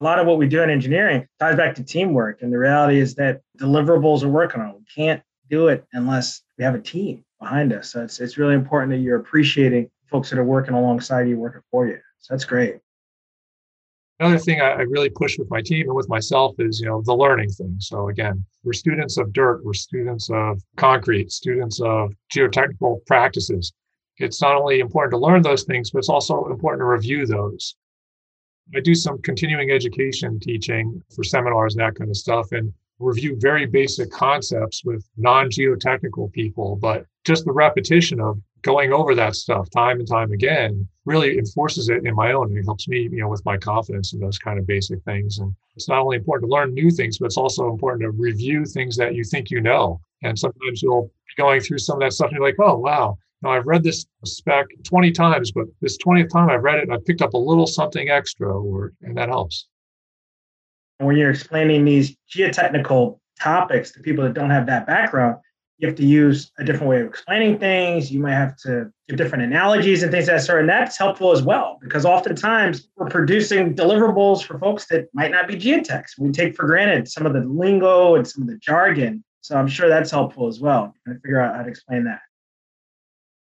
a 0.00 0.04
lot 0.04 0.18
of 0.18 0.26
what 0.26 0.38
we 0.38 0.48
do 0.48 0.62
in 0.62 0.70
engineering 0.70 1.26
ties 1.38 1.56
back 1.56 1.74
to 1.74 1.84
teamwork. 1.84 2.40
And 2.40 2.52
the 2.52 2.58
reality 2.58 2.98
is 2.98 3.14
that 3.16 3.42
deliverables 3.58 4.22
are 4.22 4.28
working 4.28 4.60
on. 4.60 4.74
We 4.74 4.84
can't 4.94 5.22
do 5.50 5.68
it 5.68 5.84
unless 5.92 6.42
we 6.56 6.64
have 6.64 6.74
a 6.74 6.80
team 6.80 7.24
behind 7.40 7.72
us. 7.72 7.92
So 7.92 8.02
it's, 8.02 8.20
it's 8.20 8.38
really 8.38 8.54
important 8.54 8.90
that 8.92 8.98
you're 8.98 9.18
appreciating 9.18 9.90
folks 10.06 10.30
that 10.30 10.38
are 10.38 10.44
working 10.44 10.74
alongside 10.74 11.28
you, 11.28 11.36
working 11.36 11.62
for 11.70 11.86
you. 11.86 11.98
So 12.18 12.34
that's 12.34 12.44
great. 12.44 12.78
Another 14.18 14.38
thing 14.38 14.60
I, 14.60 14.82
really 14.82 15.08
push 15.08 15.38
with 15.38 15.48
my 15.50 15.62
team 15.62 15.86
and 15.86 15.96
with 15.96 16.08
myself 16.10 16.54
is, 16.58 16.78
you 16.78 16.86
know, 16.86 17.00
the 17.00 17.14
learning 17.14 17.48
thing. 17.48 17.76
So 17.78 18.10
again, 18.10 18.44
we're 18.64 18.74
students 18.74 19.16
of 19.16 19.32
dirt, 19.32 19.64
we're 19.64 19.72
students 19.72 20.28
of 20.30 20.60
concrete, 20.76 21.32
students 21.32 21.80
of 21.80 22.12
geotechnical 22.34 23.06
practices. 23.06 23.72
It's 24.18 24.42
not 24.42 24.56
only 24.56 24.80
important 24.80 25.12
to 25.12 25.18
learn 25.18 25.40
those 25.40 25.64
things, 25.64 25.90
but 25.90 26.00
it's 26.00 26.10
also 26.10 26.48
important 26.48 26.80
to 26.82 26.84
review 26.84 27.24
those. 27.24 27.76
I 28.76 28.80
do 28.80 28.94
some 28.94 29.22
continuing 29.22 29.70
education 29.70 30.38
teaching 30.38 31.02
for 31.14 31.24
seminars 31.24 31.74
and 31.74 31.80
that 31.80 31.94
kind 31.94 32.10
of 32.10 32.16
stuff 32.16 32.52
and 32.52 32.74
review 33.00 33.36
very 33.38 33.66
basic 33.66 34.10
concepts 34.10 34.84
with 34.84 35.04
non 35.16 35.50
geotechnical 35.50 36.32
people. 36.32 36.76
But 36.76 37.06
just 37.24 37.44
the 37.44 37.52
repetition 37.52 38.20
of 38.20 38.38
going 38.62 38.92
over 38.92 39.14
that 39.14 39.34
stuff 39.34 39.68
time 39.70 39.98
and 39.98 40.08
time 40.08 40.32
again 40.32 40.86
really 41.06 41.38
enforces 41.38 41.88
it 41.88 42.04
in 42.04 42.14
my 42.14 42.32
own. 42.32 42.48
And 42.48 42.58
it 42.58 42.64
helps 42.64 42.88
me, 42.88 43.08
you 43.10 43.20
know, 43.20 43.28
with 43.28 43.44
my 43.44 43.56
confidence 43.56 44.12
in 44.12 44.20
those 44.20 44.38
kind 44.38 44.58
of 44.58 44.66
basic 44.66 45.02
things. 45.04 45.38
And 45.38 45.54
it's 45.74 45.88
not 45.88 46.00
only 46.00 46.18
important 46.18 46.50
to 46.50 46.54
learn 46.54 46.74
new 46.74 46.90
things, 46.90 47.18
but 47.18 47.26
it's 47.26 47.38
also 47.38 47.70
important 47.70 48.02
to 48.02 48.10
review 48.10 48.64
things 48.64 48.96
that 48.96 49.14
you 49.14 49.24
think 49.24 49.50
you 49.50 49.60
know. 49.60 50.00
And 50.22 50.38
sometimes 50.38 50.82
you'll 50.82 51.10
be 51.26 51.42
going 51.42 51.60
through 51.60 51.78
some 51.78 51.96
of 51.96 52.00
that 52.00 52.12
stuff 52.12 52.28
and 52.28 52.36
you're 52.36 52.46
like, 52.46 52.56
oh, 52.60 52.76
wow, 52.76 53.16
now, 53.42 53.52
I've 53.52 53.66
read 53.66 53.82
this 53.82 54.06
spec 54.24 54.66
20 54.84 55.12
times, 55.12 55.50
but 55.50 55.64
this 55.80 55.96
20th 55.98 56.30
time 56.30 56.50
I've 56.50 56.62
read 56.62 56.78
it, 56.78 56.82
and 56.82 56.92
I 56.92 56.98
picked 57.04 57.22
up 57.22 57.32
a 57.32 57.38
little 57.38 57.66
something 57.66 58.10
extra, 58.10 58.52
or, 58.52 58.92
and 59.00 59.16
that 59.16 59.30
helps. 59.30 59.66
When 61.00 61.16
you're 61.16 61.30
explaining 61.30 61.86
these 61.86 62.14
geotechnical 62.30 63.18
topics 63.40 63.90
to 63.92 64.00
people 64.00 64.22
that 64.24 64.34
don't 64.34 64.50
have 64.50 64.66
that 64.66 64.86
background, 64.86 65.36
you 65.78 65.88
have 65.88 65.96
to 65.96 66.04
use 66.04 66.52
a 66.58 66.64
different 66.64 66.90
way 66.90 67.00
of 67.00 67.06
explaining 67.06 67.58
things. 67.58 68.12
You 68.12 68.20
might 68.20 68.34
have 68.34 68.54
to 68.58 68.92
give 69.08 69.16
different 69.16 69.44
analogies 69.44 70.02
and 70.02 70.12
things 70.12 70.28
of 70.28 70.34
that 70.34 70.42
sort. 70.42 70.60
And 70.60 70.68
that's 70.68 70.98
helpful 70.98 71.32
as 71.32 71.42
well, 71.42 71.78
because 71.80 72.04
oftentimes 72.04 72.90
we're 72.96 73.08
producing 73.08 73.74
deliverables 73.74 74.44
for 74.44 74.58
folks 74.58 74.88
that 74.88 75.08
might 75.14 75.30
not 75.30 75.48
be 75.48 75.54
geotechs. 75.54 76.18
We 76.18 76.32
take 76.32 76.54
for 76.54 76.66
granted 76.66 77.08
some 77.08 77.24
of 77.24 77.32
the 77.32 77.40
lingo 77.40 78.16
and 78.16 78.28
some 78.28 78.42
of 78.42 78.48
the 78.48 78.58
jargon. 78.58 79.24
So 79.40 79.56
I'm 79.56 79.68
sure 79.68 79.88
that's 79.88 80.10
helpful 80.10 80.48
as 80.48 80.60
well. 80.60 80.92
to 81.08 81.14
figure 81.14 81.40
out 81.40 81.56
how 81.56 81.62
to 81.62 81.68
explain 81.70 82.04
that. 82.04 82.20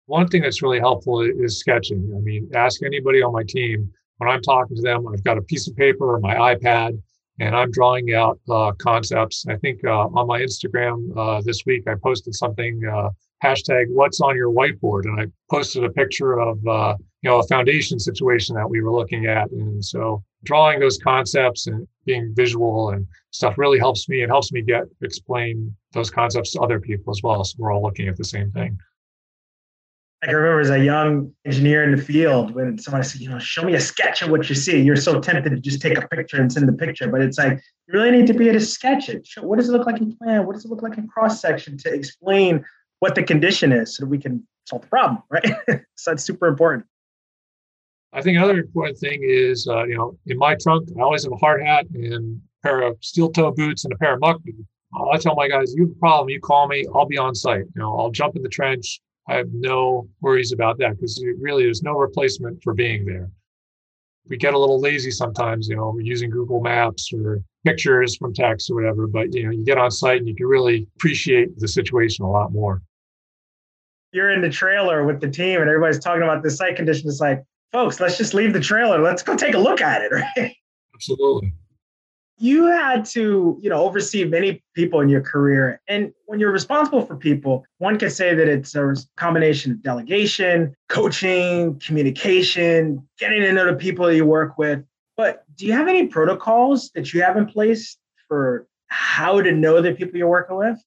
One 0.07 0.27
thing 0.27 0.41
that's 0.41 0.63
really 0.63 0.79
helpful 0.79 1.21
is 1.21 1.59
sketching. 1.59 2.11
I 2.15 2.21
mean, 2.21 2.49
ask 2.55 2.81
anybody 2.81 3.21
on 3.21 3.33
my 3.33 3.43
team 3.47 3.91
when 4.17 4.31
I'm 4.31 4.41
talking 4.41 4.75
to 4.75 4.81
them, 4.81 5.07
I've 5.07 5.23
got 5.23 5.37
a 5.37 5.43
piece 5.43 5.67
of 5.67 5.75
paper 5.75 6.15
or 6.15 6.19
my 6.19 6.55
iPad 6.55 6.99
and 7.39 7.55
I'm 7.55 7.71
drawing 7.71 8.13
out 8.13 8.39
uh, 8.49 8.71
concepts. 8.73 9.45
I 9.49 9.57
think 9.57 9.83
uh, 9.85 10.07
on 10.07 10.27
my 10.27 10.39
Instagram 10.39 11.15
uh, 11.17 11.41
this 11.41 11.65
week, 11.65 11.83
I 11.87 11.95
posted 12.01 12.33
something 12.33 12.81
uh, 12.85 13.09
hashtag 13.43 13.85
what's 13.89 14.21
on 14.21 14.35
your 14.35 14.51
whiteboard. 14.51 15.03
And 15.03 15.19
I 15.19 15.25
posted 15.51 15.83
a 15.83 15.89
picture 15.89 16.39
of, 16.39 16.65
uh, 16.65 16.95
you 17.21 17.29
know, 17.29 17.39
a 17.39 17.47
foundation 17.47 17.99
situation 17.99 18.55
that 18.55 18.69
we 18.69 18.81
were 18.81 18.91
looking 18.91 19.25
at. 19.25 19.49
And 19.51 19.83
so 19.83 20.23
drawing 20.43 20.79
those 20.79 20.97
concepts 20.97 21.67
and 21.67 21.87
being 22.05 22.33
visual 22.35 22.91
and 22.91 23.05
stuff 23.31 23.57
really 23.57 23.79
helps 23.79 24.07
me. 24.07 24.23
It 24.23 24.29
helps 24.29 24.51
me 24.51 24.61
get 24.61 24.83
explain 25.01 25.75
those 25.91 26.09
concepts 26.09 26.51
to 26.51 26.61
other 26.61 26.79
people 26.79 27.11
as 27.11 27.21
well. 27.23 27.43
So 27.43 27.55
we're 27.57 27.73
all 27.73 27.81
looking 27.81 28.07
at 28.07 28.15
the 28.15 28.23
same 28.23 28.51
thing. 28.51 28.77
I 30.27 30.31
remember 30.31 30.59
as 30.59 30.71
a 30.71 30.83
young 30.83 31.31
engineer 31.45 31.83
in 31.83 31.95
the 31.95 32.01
field 32.01 32.55
when 32.55 32.79
someone 32.79 33.03
said, 33.03 33.21
you 33.21 33.29
know, 33.29 33.37
show 33.37 33.63
me 33.63 33.75
a 33.75 33.79
sketch 33.79 34.23
of 34.23 34.29
what 34.29 34.49
you 34.49 34.55
see. 34.55 34.81
You're 34.81 34.95
so 34.95 35.19
tempted 35.19 35.51
to 35.51 35.59
just 35.59 35.81
take 35.81 35.97
a 35.97 36.07
picture 36.07 36.37
and 36.41 36.51
send 36.51 36.67
the 36.67 36.73
picture, 36.73 37.07
but 37.07 37.21
it's 37.21 37.37
like 37.37 37.61
you 37.87 37.93
really 37.93 38.11
need 38.11 38.25
to 38.27 38.33
be 38.33 38.49
able 38.49 38.59
to 38.59 38.65
sketch 38.65 39.07
it. 39.07 39.27
What 39.41 39.57
does 39.57 39.69
it 39.69 39.71
look 39.71 39.85
like 39.85 40.01
in 40.01 40.15
plan? 40.15 40.47
What 40.47 40.53
does 40.53 40.65
it 40.65 40.69
look 40.71 40.81
like 40.81 40.97
in 40.97 41.07
cross 41.07 41.41
section 41.41 41.77
to 41.79 41.93
explain 41.93 42.65
what 42.99 43.13
the 43.13 43.21
condition 43.21 43.71
is 43.71 43.95
so 43.95 44.03
that 44.05 44.09
we 44.09 44.17
can 44.17 44.45
solve 44.65 44.81
the 44.81 44.87
problem, 44.87 45.21
right? 45.29 45.45
so 45.95 46.11
that's 46.11 46.23
super 46.23 46.47
important. 46.47 46.85
I 48.11 48.21
think 48.21 48.37
another 48.37 48.59
important 48.59 48.97
thing 48.97 49.19
is, 49.21 49.67
uh, 49.67 49.83
you 49.83 49.95
know, 49.95 50.17
in 50.25 50.37
my 50.37 50.55
trunk, 50.59 50.89
I 50.97 51.03
always 51.03 51.23
have 51.23 51.33
a 51.33 51.37
hard 51.37 51.61
hat 51.61 51.85
and 51.93 52.41
a 52.63 52.67
pair 52.67 52.81
of 52.81 52.97
steel 53.01 53.29
toe 53.29 53.51
boots 53.51 53.83
and 53.83 53.93
a 53.93 53.97
pair 53.97 54.13
of 54.15 54.21
muck 54.21 54.41
boots. 54.43 54.57
I 55.11 55.17
tell 55.17 55.35
my 55.35 55.49
guys, 55.49 55.73
you 55.75 55.83
have 55.83 55.91
a 55.91 55.99
problem, 55.99 56.29
you 56.29 56.39
call 56.39 56.67
me, 56.67 56.85
I'll 56.95 57.05
be 57.05 57.17
on 57.17 57.35
site. 57.35 57.65
You 57.75 57.81
know, 57.81 57.99
I'll 57.99 58.11
jump 58.11 58.37
in 58.37 58.41
the 58.41 58.49
trench, 58.49 59.01
I 59.27 59.35
have 59.35 59.47
no 59.51 60.07
worries 60.21 60.51
about 60.51 60.77
that 60.79 60.91
because 60.91 61.23
really 61.39 61.63
there's 61.63 61.83
no 61.83 61.93
replacement 61.93 62.61
for 62.63 62.73
being 62.73 63.05
there. 63.05 63.29
We 64.27 64.37
get 64.37 64.53
a 64.53 64.59
little 64.59 64.79
lazy 64.79 65.11
sometimes, 65.11 65.67
you 65.67 65.75
know, 65.75 65.91
we're 65.93 66.01
using 66.01 66.29
Google 66.29 66.61
Maps 66.61 67.11
or 67.13 67.41
pictures 67.63 68.15
from 68.17 68.33
text 68.33 68.69
or 68.69 68.75
whatever, 68.75 69.07
but 69.07 69.33
you 69.33 69.43
know, 69.43 69.51
you 69.51 69.63
get 69.63 69.77
on 69.77 69.91
site 69.91 70.19
and 70.19 70.27
you 70.27 70.35
can 70.35 70.47
really 70.47 70.87
appreciate 70.95 71.57
the 71.59 71.67
situation 71.67 72.25
a 72.25 72.29
lot 72.29 72.51
more. 72.51 72.81
You're 74.11 74.31
in 74.31 74.41
the 74.41 74.49
trailer 74.49 75.05
with 75.05 75.21
the 75.21 75.29
team 75.29 75.59
and 75.59 75.69
everybody's 75.69 75.99
talking 75.99 76.23
about 76.23 76.41
the 76.41 76.49
site 76.49 76.75
condition. 76.75 77.09
It's 77.09 77.19
like, 77.19 77.43
folks, 77.71 77.99
let's 77.99 78.17
just 78.17 78.33
leave 78.33 78.53
the 78.53 78.59
trailer. 78.59 79.01
Let's 79.01 79.21
go 79.21 79.35
take 79.35 79.55
a 79.55 79.59
look 79.59 79.81
at 79.81 80.01
it, 80.01 80.11
right? 80.37 80.55
Absolutely. 80.93 81.53
You 82.37 82.65
had 82.65 83.05
to, 83.05 83.57
you 83.61 83.69
know, 83.69 83.81
oversee 83.81 84.25
many 84.25 84.61
people 84.73 84.99
in 84.99 85.07
your 85.07 85.21
career. 85.21 85.81
And 85.87 86.13
when 86.25 86.39
you're 86.39 86.51
responsible 86.51 87.05
for 87.05 87.15
people, 87.15 87.65
one 87.77 87.97
could 87.97 88.11
say 88.11 88.35
that 88.35 88.47
it's 88.47 88.75
a 88.75 88.93
combination 89.15 89.71
of 89.71 89.81
delegation, 89.81 90.75
coaching, 90.89 91.79
communication, 91.79 93.07
getting 93.17 93.41
to 93.41 93.53
know 93.53 93.65
the 93.65 93.77
people 93.77 94.05
that 94.07 94.15
you 94.15 94.25
work 94.25 94.57
with. 94.57 94.83
But 95.15 95.45
do 95.55 95.65
you 95.65 95.71
have 95.71 95.87
any 95.87 96.07
protocols 96.07 96.91
that 96.93 97.13
you 97.13 97.21
have 97.21 97.37
in 97.37 97.45
place 97.45 97.97
for 98.27 98.67
how 98.87 99.41
to 99.41 99.51
know 99.51 99.81
the 99.81 99.93
people 99.93 100.17
you're 100.17 100.27
working 100.27 100.57
with? 100.57 100.77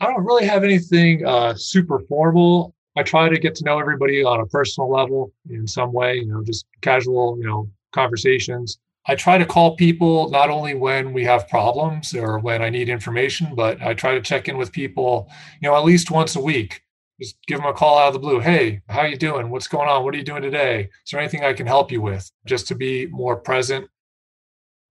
I 0.00 0.06
don't 0.06 0.24
really 0.24 0.46
have 0.46 0.64
anything 0.64 1.24
uh, 1.26 1.54
super 1.54 2.00
formal. 2.08 2.74
I 2.96 3.02
try 3.02 3.28
to 3.28 3.38
get 3.38 3.54
to 3.56 3.64
know 3.64 3.78
everybody 3.78 4.24
on 4.24 4.40
a 4.40 4.46
personal 4.46 4.90
level 4.90 5.32
in 5.48 5.66
some 5.66 5.92
way, 5.92 6.16
you 6.16 6.26
know, 6.26 6.42
just 6.42 6.66
casual, 6.80 7.36
you 7.38 7.46
know, 7.46 7.70
conversations. 7.92 8.78
I 9.10 9.16
try 9.16 9.38
to 9.38 9.44
call 9.44 9.74
people 9.74 10.30
not 10.30 10.50
only 10.50 10.72
when 10.72 11.12
we 11.12 11.24
have 11.24 11.48
problems 11.48 12.14
or 12.14 12.38
when 12.38 12.62
I 12.62 12.70
need 12.70 12.88
information, 12.88 13.56
but 13.56 13.82
I 13.82 13.92
try 13.92 14.14
to 14.14 14.22
check 14.22 14.46
in 14.46 14.56
with 14.56 14.70
people, 14.70 15.28
you 15.60 15.68
know, 15.68 15.74
at 15.74 15.84
least 15.84 16.12
once 16.12 16.36
a 16.36 16.40
week. 16.40 16.84
Just 17.20 17.36
give 17.48 17.58
them 17.58 17.66
a 17.66 17.72
call 17.72 17.98
out 17.98 18.06
of 18.06 18.12
the 18.12 18.20
blue. 18.20 18.38
Hey, 18.38 18.82
how 18.88 19.02
you 19.02 19.16
doing? 19.16 19.50
What's 19.50 19.66
going 19.66 19.88
on? 19.88 20.04
What 20.04 20.14
are 20.14 20.16
you 20.16 20.22
doing 20.22 20.42
today? 20.42 20.90
Is 21.04 21.10
there 21.10 21.18
anything 21.18 21.42
I 21.42 21.54
can 21.54 21.66
help 21.66 21.90
you 21.90 22.00
with? 22.00 22.30
Just 22.46 22.68
to 22.68 22.76
be 22.76 23.06
more 23.06 23.34
present 23.34 23.88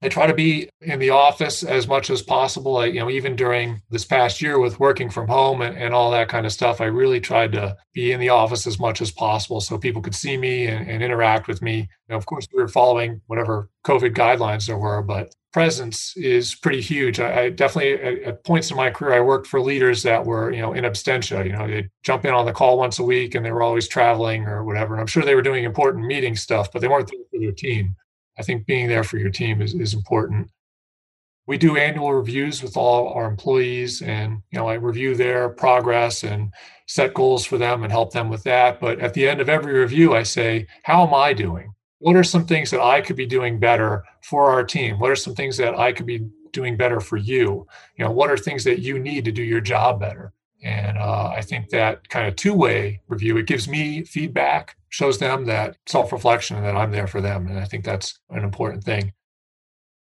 I 0.02 0.08
try 0.08 0.28
to 0.28 0.34
be 0.34 0.70
in 0.80 1.00
the 1.00 1.10
office 1.10 1.62
as 1.62 1.88
much 1.88 2.10
as 2.10 2.22
possible. 2.22 2.78
I, 2.78 2.86
you 2.86 3.00
know, 3.02 3.10
even 3.10 3.36
during 3.36 3.82
this 3.90 4.06
past 4.06 4.42
year 4.42 4.58
with 4.58 4.80
working 4.80 5.10
from 5.10 5.28
home 5.28 5.62
and, 5.62 5.78
and 5.78 5.94
all 5.94 6.10
that 6.12 6.30
kind 6.30 6.46
of 6.46 6.54
stuff, 6.54 6.80
I 6.80 6.86
really 6.86 7.20
tried 7.20 7.52
to 7.54 7.76
be 7.94 8.14
in 8.14 8.22
the 8.22 8.30
office 8.30 8.66
as 8.66 8.80
much 8.80 9.02
as 9.02 9.12
possible 9.12 9.60
so 9.60 9.78
people 9.78 10.02
could 10.02 10.16
see 10.16 10.38
me 10.38 10.68
and, 10.68 10.90
and 10.90 11.04
interact 11.04 11.50
with 11.50 11.62
me. 11.62 11.90
Of 12.10 12.26
course, 12.26 12.48
we 12.54 12.62
were 12.62 12.70
following 12.70 13.22
whatever 13.28 13.70
COVID 13.86 14.16
guidelines 14.16 14.68
there 14.68 14.78
were, 14.78 15.02
but 15.02 15.36
presence 15.52 16.16
is 16.16 16.56
pretty 16.56 16.80
huge. 16.80 17.20
I, 17.20 17.42
I 17.42 17.50
definitely, 17.50 17.94
at, 18.02 18.24
at, 18.24 18.44
points 18.46 18.72
in 18.72 18.78
my 18.78 18.92
career, 18.92 19.16
I 19.16 19.22
worked 19.22 19.48
for 19.48 19.60
leaders 19.60 20.04
that 20.04 20.26
were, 20.26 20.52
you 20.52 20.62
know, 20.62 20.72
in 20.72 20.86
absentia. 20.86 21.46
You 21.46 21.52
know, 21.52 21.68
they'd 21.68 21.90
jump 22.04 22.24
in 22.24 22.34
on 22.34 22.46
the 22.46 22.54
call 22.54 22.78
once 22.78 23.00
a 23.00 23.04
week 23.04 23.36
and 23.36 23.46
they 23.46 23.52
were 23.52 23.64
always 23.64 23.88
traveling 23.88 24.46
or 24.46 24.64
whatever. 24.64 24.94
And 24.94 25.02
I'm 25.02 25.08
sure 25.08 25.24
they 25.24 25.36
were 25.36 25.42
doing 25.42 25.66
important 25.66 26.06
meeting 26.06 26.38
stuff, 26.38 26.72
but 26.72 26.82
they 26.82 26.88
weren't 26.88 27.10
there 27.10 27.20
for 27.32 27.40
their 27.40 27.52
team. 27.52 27.96
I 28.40 28.44
think 28.44 28.66
being 28.66 28.88
there 28.88 29.04
for 29.04 29.18
your 29.18 29.30
team 29.30 29.62
is, 29.62 29.74
is 29.74 29.94
important. 29.94 30.50
We 31.46 31.58
do 31.58 31.78
annual 31.78 32.14
reviews 32.14 32.64
with 32.64 32.78
all 32.78 33.10
our 33.10 33.26
employees 33.26 34.02
and 34.02 34.42
you 34.52 34.60
know 34.60 34.70
I 34.70 34.76
review 34.76 35.16
their 35.16 35.50
progress 35.50 36.24
and 36.24 36.54
set 36.88 37.14
goals 37.14 37.46
for 37.46 37.58
them 37.58 37.84
and 37.84 37.92
help 37.92 38.14
them 38.14 38.30
with 38.30 38.44
that. 38.44 38.80
But 38.80 39.00
at 39.00 39.14
the 39.14 39.28
end 39.28 39.42
of 39.42 39.50
every 39.50 39.74
review, 39.74 40.16
I 40.16 40.24
say, 40.24 40.68
how 40.84 41.06
am 41.06 41.14
I 41.14 41.34
doing? 41.34 41.74
What 42.00 42.16
are 42.16 42.24
some 42.24 42.46
things 42.46 42.72
that 42.72 42.82
I 42.82 43.02
could 43.02 43.18
be 43.18 43.26
doing 43.26 43.60
better 43.60 44.04
for 44.22 44.50
our 44.50 44.64
team? 44.64 45.00
What 45.00 45.12
are 45.12 45.16
some 45.16 45.36
things 45.36 45.58
that 45.58 45.78
I 45.78 45.92
could 45.92 46.06
be 46.06 46.28
doing 46.54 46.78
better 46.78 47.02
for 47.02 47.18
you? 47.18 47.68
You 47.98 48.06
know, 48.06 48.12
what 48.12 48.32
are 48.32 48.38
things 48.38 48.64
that 48.64 48.80
you 48.80 48.98
need 48.98 49.26
to 49.26 49.32
do 49.32 49.44
your 49.44 49.62
job 49.62 50.00
better? 50.00 50.34
And 50.62 50.98
uh, 50.98 51.28
I 51.36 51.42
think 51.42 51.70
that 51.70 52.10
kind 52.10 52.28
of 52.28 52.36
two 52.36 52.54
way 52.54 53.02
review, 53.08 53.38
it 53.38 53.48
gives 53.48 53.68
me 53.68 54.04
feedback 54.04 54.76
shows 54.90 55.20
them 55.20 55.46
that 55.46 55.78
self 55.88 56.12
reflection 56.12 56.58
and 56.58 56.66
that 56.66 56.76
I'm 56.76 56.92
there 56.92 57.08
for 57.08 57.22
them. 57.22 57.48
And 57.48 57.60
I 57.60 57.66
think 57.66 57.86
that's 57.86 58.20
an 58.30 58.44
important 58.44 58.84
thing. 58.84 59.14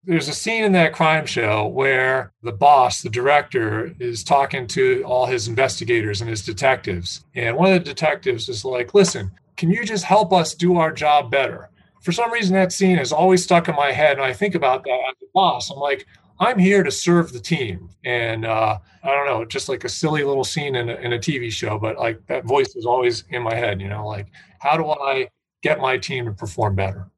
There's 0.02 0.28
a 0.28 0.34
scene 0.34 0.64
in 0.64 0.72
that 0.72 0.94
crime 0.94 1.26
show 1.26 1.66
where 1.66 2.32
the 2.42 2.52
boss, 2.52 3.02
the 3.02 3.10
director, 3.10 3.94
is 4.00 4.24
talking 4.24 4.66
to 4.68 5.02
all 5.04 5.26
his 5.26 5.46
investigators 5.46 6.22
and 6.22 6.30
his 6.30 6.44
detectives. 6.44 7.24
And 7.34 7.56
one 7.56 7.72
of 7.72 7.84
the 7.84 7.90
detectives 7.90 8.48
is 8.48 8.64
like, 8.64 8.94
listen, 8.94 9.30
can 9.58 9.70
you 9.70 9.84
just 9.84 10.04
help 10.04 10.32
us 10.32 10.54
do 10.54 10.78
our 10.78 10.90
job 10.90 11.30
better? 11.30 11.68
For 12.00 12.12
some 12.12 12.32
reason, 12.32 12.54
that 12.54 12.72
scene 12.72 12.98
is 12.98 13.12
always 13.12 13.44
stuck 13.44 13.68
in 13.68 13.74
my 13.74 13.92
head. 13.92 14.12
And 14.12 14.24
I 14.24 14.32
think 14.32 14.54
about 14.54 14.84
that 14.84 15.00
as 15.10 15.16
a 15.22 15.26
boss. 15.34 15.70
I'm 15.70 15.78
like, 15.78 16.06
I'm 16.40 16.58
here 16.58 16.82
to 16.82 16.90
serve 16.90 17.32
the 17.32 17.38
team. 17.38 17.90
And 18.02 18.46
uh, 18.46 18.78
I 19.04 19.08
don't 19.08 19.26
know, 19.26 19.44
just 19.44 19.68
like 19.68 19.84
a 19.84 19.88
silly 19.90 20.24
little 20.24 20.42
scene 20.42 20.74
in 20.74 20.88
a, 20.88 20.94
in 20.94 21.12
a 21.12 21.18
TV 21.18 21.52
show, 21.52 21.78
but 21.78 21.98
like 21.98 22.26
that 22.26 22.46
voice 22.46 22.74
is 22.74 22.86
always 22.86 23.24
in 23.28 23.42
my 23.42 23.54
head, 23.54 23.80
you 23.80 23.88
know, 23.88 24.06
like, 24.06 24.28
how 24.58 24.76
do 24.76 24.88
I 24.88 25.28
get 25.62 25.78
my 25.78 25.98
team 25.98 26.24
to 26.24 26.32
perform 26.32 26.74
better? 26.74 27.10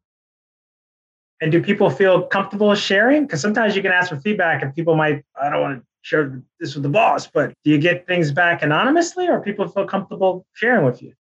And 1.40 1.52
do 1.52 1.62
people 1.62 1.88
feel 1.88 2.22
comfortable 2.22 2.74
sharing? 2.74 3.26
Because 3.26 3.40
sometimes 3.40 3.76
you 3.76 3.82
can 3.82 3.92
ask 3.92 4.10
for 4.10 4.20
feedback 4.20 4.62
and 4.62 4.74
people 4.74 4.96
might, 4.96 5.24
I 5.40 5.50
don't 5.50 5.60
want 5.60 5.80
to 5.80 5.86
share 6.02 6.42
this 6.58 6.74
with 6.74 6.82
the 6.82 6.88
boss, 6.88 7.28
but 7.28 7.52
do 7.64 7.70
you 7.70 7.78
get 7.78 8.06
things 8.06 8.32
back 8.32 8.62
anonymously 8.62 9.28
or 9.28 9.40
people 9.40 9.68
feel 9.68 9.86
comfortable 9.86 10.44
sharing 10.52 10.84
with 10.84 11.00
you? 11.00 11.14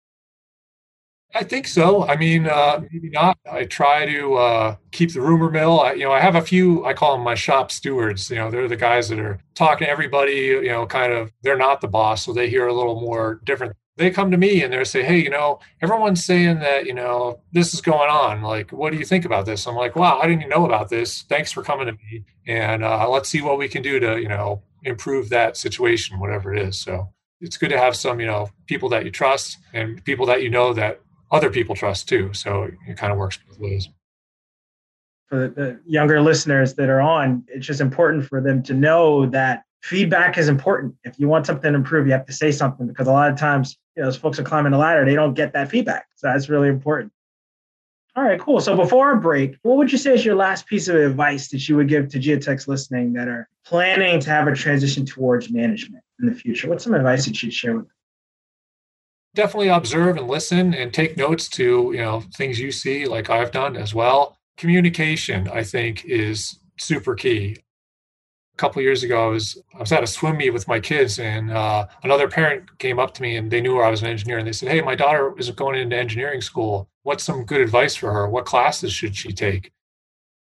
I 1.35 1.45
think 1.45 1.67
so. 1.67 2.07
I 2.07 2.17
mean, 2.17 2.47
uh, 2.47 2.81
maybe 2.91 3.11
not. 3.11 3.39
I 3.51 3.65
try 3.65 4.07
to 4.07 4.35
uh, 4.35 4.77
keep 4.93 5.13
the 5.13 5.21
rumor 5.21 5.51
mill. 5.51 5.81
I, 5.81 5.93
you 5.93 6.05
know, 6.05 6.13
I 6.13 6.21
have 6.21 6.35
a 6.35 6.41
few. 6.41 6.85
I 6.87 6.95
call 6.95 7.17
them 7.17 7.25
my 7.25 7.35
shop 7.35 7.71
stewards. 7.71 8.31
You 8.31 8.37
know, 8.37 8.51
they're 8.51 8.67
the 8.67 8.77
guys 8.77 9.11
that 9.11 9.19
are 9.19 9.39
talking 9.55 9.87
to 9.87 9.91
everybody. 9.91 10.33
You 10.33 10.69
know, 10.69 10.87
kind 10.87 11.13
of. 11.13 11.31
They're 11.43 11.59
not 11.59 11.81
the 11.83 11.89
boss, 11.89 12.25
so 12.25 12.33
they 12.33 12.49
hear 12.49 12.67
a 12.67 12.73
little 12.73 13.01
more 13.01 13.41
different. 13.45 13.75
They 13.97 14.11
come 14.11 14.31
to 14.31 14.39
me 14.39 14.63
and 14.63 14.73
they 14.73 14.83
say, 14.85 15.03
"Hey, 15.03 15.19
you 15.19 15.29
know, 15.29 15.59
everyone's 15.83 16.25
saying 16.25 16.61
that 16.61 16.87
you 16.87 16.95
know 16.95 17.41
this 17.53 17.75
is 17.75 17.83
going 17.83 18.09
on. 18.09 18.41
Like, 18.43 18.71
what 18.71 18.91
do 18.93 18.99
you 18.99 19.05
think 19.05 19.27
about 19.27 19.45
this?" 19.45 19.67
I'm 19.67 19.75
like, 19.77 19.97
"Wow, 19.97 20.19
I 20.19 20.27
didn't 20.27 20.41
even 20.43 20.51
know 20.51 20.65
about 20.65 20.89
this. 20.89 21.23
Thanks 21.23 21.53
for 21.53 21.63
coming 21.63 21.87
to 21.87 21.93
me, 21.93 22.25
and 22.47 22.83
uh, 22.83 23.09
let's 23.09 23.29
see 23.29 23.43
what 23.43 23.59
we 23.59 23.69
can 23.69 23.83
do 23.83 24.01
to 24.01 24.19
you 24.21 24.29
know 24.29 24.63
improve 24.83 25.29
that 25.29 25.59
situation, 25.59 26.19
whatever 26.21 26.55
it 26.55 26.63
is." 26.63 26.81
So 26.81 27.13
it's 27.41 27.59
good 27.59 27.71
to 27.71 27.79
have 27.79 27.97
some 27.97 28.19
you 28.19 28.27
know 28.27 28.49
people 28.67 28.89
that 28.91 29.05
you 29.05 29.11
trust 29.11 29.59
and 29.75 30.03
people 30.05 30.25
that 30.27 30.43
you 30.43 30.49
know 30.49 30.73
that 30.73 31.01
other 31.31 31.51
people 31.51 31.75
trust 31.75 32.09
too. 32.09 32.33
So 32.33 32.71
it 32.87 32.97
kind 32.97 33.13
of 33.13 33.19
works 33.19 33.39
both 33.49 33.59
ways. 33.59 33.89
For 35.27 35.49
the 35.49 35.81
younger 35.87 36.23
listeners 36.23 36.75
that 36.75 36.89
are 36.89 37.01
on, 37.01 37.45
it's 37.49 37.67
just 37.67 37.81
important 37.81 38.25
for 38.25 38.41
them 38.41 38.63
to 38.65 38.75
know 38.75 39.27
that 39.27 39.65
feedback 39.83 40.39
is 40.39 40.49
important. 40.49 40.95
If 41.05 41.19
you 41.21 41.29
want 41.29 41.47
something 41.47 41.71
to 41.71 41.79
improve, 41.79 42.07
you 42.07 42.13
have 42.13 42.27
to 42.27 42.33
say 42.33 42.51
something 42.51 42.87
because 42.87 43.07
a 43.07 43.13
lot 43.13 43.31
of 43.31 43.39
times, 43.39 43.77
you 43.95 44.03
know, 44.03 44.07
those 44.07 44.17
folks 44.17 44.39
are 44.39 44.43
climbing 44.43 44.73
the 44.73 44.79
ladder, 44.79 45.05
they 45.05 45.15
don't 45.15 45.35
get 45.35 45.53
that 45.53 45.71
feedback. 45.71 46.07
So 46.17 46.29
that's 46.29 46.49
really 46.49 46.69
important. 46.69 47.13
All 48.17 48.25
right, 48.25 48.41
cool. 48.41 48.61
So 48.61 48.75
before 48.75 49.11
our 49.11 49.17
break, 49.17 49.57
what 49.63 49.77
would 49.77 49.93
you 49.93 49.99
say 49.99 50.13
is 50.15 50.25
your 50.25 50.35
last 50.35 50.67
piece 50.67 50.89
of 50.89 50.97
advice 50.97 51.49
that 51.51 51.69
you 51.69 51.77
would 51.77 51.89
give 51.89 52.09
to 52.09 52.19
geotechs 52.19 52.67
listening 52.67 53.13
that 53.13 53.29
are 53.29 53.49
planning 53.65 54.19
to 54.19 54.31
have 54.31 54.49
a 54.49 54.55
transition 54.55 55.07
towards 55.07 55.53
management 55.53 56.03
in 56.21 56.27
the 56.27 56.35
future? 56.35 56.69
What's 56.69 56.83
some 56.83 56.95
advice 56.95 57.27
that 57.27 57.41
you'd 57.43 57.53
share 57.53 57.77
with 57.77 57.85
them? 57.85 57.95
Definitely 59.35 59.69
observe 59.69 60.17
and 60.17 60.27
listen 60.27 60.75
and 60.75 60.93
take 60.93 61.17
notes 61.17 61.49
to 61.49 61.91
you 61.95 61.99
know 62.01 62.23
things 62.35 62.59
you 62.59 62.73
see 62.73 63.07
like 63.07 63.31
i've 63.31 63.51
done 63.51 63.77
as 63.77 63.95
well. 63.95 64.37
Communication 64.57 65.49
i 65.49 65.63
think 65.63 66.05
is 66.05 66.59
super 66.79 67.15
key. 67.15 67.57
A 68.55 68.57
couple 68.57 68.83
years 68.83 69.03
ago 69.03 69.27
i 69.27 69.29
was 69.29 69.61
i 69.75 69.81
was 69.81 69.93
at 69.93 70.03
a 70.03 70.07
swim 70.07 70.37
meet 70.39 70.51
with 70.51 70.67
my 70.67 70.81
kids 70.81 71.19
and 71.19 71.51
uh, 71.53 71.87
another 72.03 72.29
parent 72.29 72.79
came 72.79 72.99
up 72.99 73.15
to 73.15 73.23
me 73.23 73.37
and 73.37 73.51
they 73.51 73.61
knew 73.61 73.79
i 73.79 73.91
was 73.91 74.03
an 74.03 74.09
engineer 74.09 74.39
and 74.39 74.47
they 74.47 74.53
said 74.53 74.71
hey 74.71 74.81
my 74.81 74.95
daughter 74.95 75.35
is 75.39 75.51
going 75.51 75.79
into 75.79 75.97
engineering 75.97 76.41
school. 76.41 76.89
What's 77.03 77.25
some 77.25 77.45
good 77.45 77.61
advice 77.61 77.95
for 77.95 78.13
her? 78.13 78.29
What 78.29 78.45
classes 78.45 78.93
should 78.93 79.17
she 79.17 79.33
take? 79.33 79.73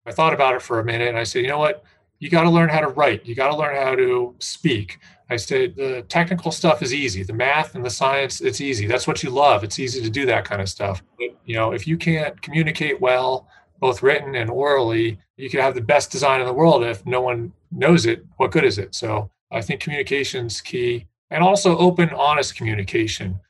I 0.05 0.12
thought 0.12 0.35
about 0.35 0.55
it 0.55 0.62
for 0.62 0.81
a 0.81 0.85
minute 0.85 1.09
and 1.09 1.19
i 1.19 1.25
said 1.25 1.43
you 1.43 1.49
know 1.49 1.59
what? 1.59 1.85
You 2.19 2.31
got 2.31 2.45
to 2.45 2.50
learn 2.50 2.69
how 2.69 2.79
to 2.81 2.87
write. 2.87 3.26
You 3.26 3.35
got 3.35 3.50
to 3.50 3.57
learn 3.57 3.75
how 3.75 3.97
to 3.97 4.37
speak 4.38 5.00
I 5.31 5.37
said 5.37 5.76
the 5.76 6.02
technical 6.09 6.50
stuff 6.50 6.83
is 6.83 6.93
easy. 6.93 7.23
The 7.23 7.33
math 7.33 7.75
and 7.75 7.85
the 7.85 7.91
science, 7.91 8.41
it's 8.41 8.61
easy. 8.61 8.87
That's 8.87 9.07
what 9.07 9.23
you 9.23 9.31
love. 9.31 9.64
It's 9.64 9.79
easy 9.79 10.02
to 10.02 10.11
do 10.11 10.26
that 10.26 10.45
kind 10.45 10.61
of 10.61 10.69
stuff. 10.69 11.02
But, 11.19 11.31
you 11.45 11.55
know, 11.55 11.73
if 11.73 11.87
you 11.87 11.97
can't 11.97 12.41
communicate 12.43 13.00
well, 13.00 13.49
both 13.81 14.02
written 14.02 14.35
and 14.37 14.50
orally, 14.50 15.19
you 15.37 15.50
could 15.50 15.61
have 15.61 15.75
the 15.75 15.81
best 15.81 16.12
design 16.12 16.41
in 16.41 16.47
the 16.47 16.52
world. 16.52 16.85
If 16.85 17.05
no 17.07 17.21
one 17.21 17.52
knows 17.71 18.07
it, 18.07 18.25
what 18.37 18.52
good 18.52 18.64
is 18.64 18.79
it? 18.79 18.95
So 18.95 19.31
I 19.50 19.61
think 19.61 19.81
communication's 19.81 20.61
key 20.61 21.07
and 21.31 21.43
also 21.43 21.76
open, 21.79 22.11
honest 22.11 22.55
communication. 22.55 23.41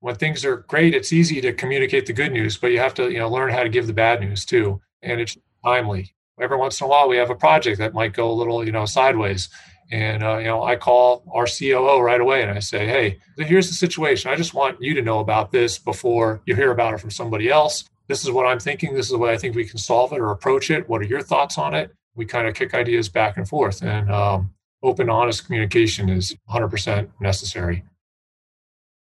When 0.00 0.14
things 0.14 0.44
are 0.44 0.58
great, 0.68 0.94
it's 0.94 1.12
easy 1.12 1.40
to 1.42 1.52
communicate 1.52 2.06
the 2.06 2.12
good 2.12 2.32
news, 2.32 2.56
but 2.56 2.72
you 2.72 2.78
have 2.78 2.94
to, 2.94 3.10
you 3.10 3.18
know, 3.18 3.28
learn 3.28 3.50
how 3.52 3.62
to 3.62 3.68
give 3.68 3.86
the 3.86 3.92
bad 3.92 4.20
news 4.20 4.44
too. 4.44 4.80
And 5.02 5.20
it's 5.20 5.36
timely. 5.64 6.14
Every 6.40 6.56
once 6.56 6.80
in 6.80 6.86
a 6.86 6.88
while, 6.88 7.08
we 7.08 7.16
have 7.16 7.30
a 7.30 7.34
project 7.34 7.78
that 7.78 7.94
might 7.94 8.12
go 8.12 8.30
a 8.30 8.32
little, 8.32 8.64
you 8.64 8.72
know, 8.72 8.84
sideways 8.84 9.48
and 9.90 10.22
uh, 10.22 10.38
you 10.38 10.44
know, 10.44 10.64
I 10.64 10.76
call 10.76 11.22
our 11.32 11.46
COO 11.46 12.00
right 12.00 12.20
away 12.20 12.42
and 12.42 12.50
I 12.50 12.58
say, 12.58 12.86
"Hey, 12.86 13.18
here's 13.36 13.68
the 13.68 13.74
situation. 13.74 14.30
I 14.30 14.36
just 14.36 14.54
want 14.54 14.80
you 14.80 14.94
to 14.94 15.02
know 15.02 15.20
about 15.20 15.52
this 15.52 15.78
before 15.78 16.40
you 16.46 16.54
hear 16.54 16.72
about 16.72 16.94
it 16.94 17.00
from 17.00 17.10
somebody 17.10 17.48
else. 17.48 17.84
This 18.08 18.24
is 18.24 18.30
what 18.30 18.46
I'm 18.46 18.60
thinking. 18.60 18.94
This 18.94 19.06
is 19.06 19.12
the 19.12 19.18
way 19.18 19.32
I 19.32 19.38
think 19.38 19.54
we 19.54 19.64
can 19.64 19.78
solve 19.78 20.12
it 20.12 20.18
or 20.18 20.30
approach 20.30 20.70
it. 20.70 20.88
What 20.88 21.00
are 21.00 21.04
your 21.04 21.22
thoughts 21.22 21.58
on 21.58 21.74
it?" 21.74 21.92
We 22.14 22.24
kind 22.24 22.48
of 22.48 22.54
kick 22.54 22.72
ideas 22.72 23.08
back 23.10 23.36
and 23.36 23.46
forth, 23.46 23.82
and 23.82 24.10
um, 24.10 24.50
open, 24.82 25.10
honest 25.10 25.44
communication 25.44 26.08
is 26.08 26.34
100% 26.50 27.10
necessary. 27.20 27.84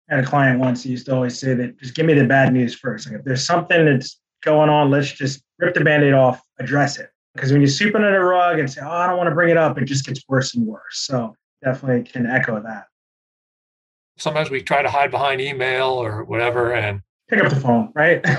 And 0.09 0.25
a 0.25 0.29
client 0.29 0.59
once 0.59 0.87
used 0.87 1.07
to 1.07 1.15
always 1.15 1.39
say 1.39 1.55
that 1.55 1.79
just 1.79 1.95
give 1.95 2.07
me 2.07 2.15
the 2.15 2.25
bad 2.25 2.53
news 2.53 2.75
first. 2.75 3.07
Like 3.07 3.21
if 3.21 3.25
there's 3.25 3.45
something 3.45 3.85
that's 3.85 4.19
going 4.43 4.71
on, 4.71 4.91
let's 4.91 5.13
just 5.13 5.43
rip 5.59 5.75
the 5.75 5.85
band-aid 5.85 6.15
off, 6.15 6.41
address 6.59 6.99
it. 6.99 7.11
Because 7.39 7.53
when 7.53 7.61
you 7.61 7.69
sweep 7.69 7.95
under 7.95 8.11
the 8.11 8.19
rug 8.19 8.59
and 8.59 8.69
say, 8.69 8.81
oh, 8.83 8.91
I 8.91 9.07
don't 9.07 9.17
want 9.17 9.29
to 9.29 9.35
bring 9.35 9.49
it 9.49 9.57
up, 9.57 9.79
it 9.79 9.85
just 9.85 10.05
gets 10.05 10.25
worse 10.29 10.57
and 10.57 10.67
worse. 10.67 11.07
So 11.07 11.37
definitely 11.63 12.03
can 12.03 12.27
echo 12.27 12.61
that. 12.61 12.87
Sometimes 14.17 14.51
we 14.51 14.61
try 14.61 14.83
to 14.83 14.91
hide 14.91 15.13
behind 15.13 15.41
email 15.41 15.91
or 15.91 16.25
whatever. 16.25 16.75
And 16.75 17.01
pick 17.29 17.43
up 17.43 17.51
the 17.51 17.61
phone, 17.61 17.93
right? 17.95 18.23
pick 18.23 18.33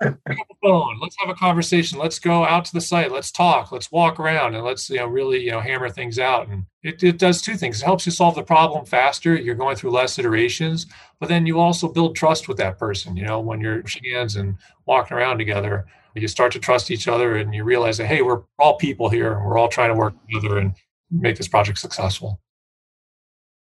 up 0.00 0.18
the 0.26 0.56
phone. 0.62 0.98
Let's 1.00 1.16
have 1.18 1.28
a 1.28 1.34
conversation. 1.34 1.98
Let's 1.98 2.18
go 2.18 2.44
out 2.44 2.64
to 2.66 2.72
the 2.72 2.80
site. 2.80 3.12
Let's 3.12 3.30
talk. 3.30 3.72
Let's 3.72 3.90
walk 3.90 4.20
around 4.20 4.54
and 4.54 4.64
let's 4.64 4.88
you 4.88 4.96
know 4.96 5.06
really 5.06 5.44
you 5.44 5.50
know 5.50 5.60
hammer 5.60 5.88
things 5.88 6.18
out. 6.18 6.48
And 6.48 6.64
it, 6.82 7.02
it 7.02 7.18
does 7.18 7.42
two 7.42 7.56
things. 7.56 7.82
It 7.82 7.84
helps 7.84 8.06
you 8.06 8.12
solve 8.12 8.34
the 8.34 8.42
problem 8.42 8.86
faster. 8.86 9.34
You're 9.34 9.54
going 9.54 9.76
through 9.76 9.90
less 9.90 10.18
iterations, 10.18 10.86
but 11.20 11.28
then 11.28 11.46
you 11.46 11.58
also 11.58 11.88
build 11.88 12.16
trust 12.16 12.48
with 12.48 12.56
that 12.58 12.78
person. 12.78 13.16
You 13.16 13.24
know, 13.24 13.40
when 13.40 13.60
you're 13.60 13.86
shaking 13.86 14.14
hands 14.14 14.36
and 14.36 14.56
walking 14.86 15.16
around 15.16 15.38
together, 15.38 15.86
you 16.14 16.28
start 16.28 16.52
to 16.52 16.58
trust 16.58 16.90
each 16.90 17.08
other 17.08 17.36
and 17.36 17.54
you 17.54 17.64
realize 17.64 17.98
that 17.98 18.06
hey, 18.06 18.22
we're 18.22 18.42
all 18.58 18.76
people 18.76 19.08
here 19.08 19.34
and 19.34 19.44
we're 19.44 19.58
all 19.58 19.68
trying 19.68 19.90
to 19.90 19.94
work 19.94 20.14
together 20.30 20.58
and 20.58 20.74
make 21.10 21.36
this 21.36 21.48
project 21.48 21.78
successful. 21.78 22.40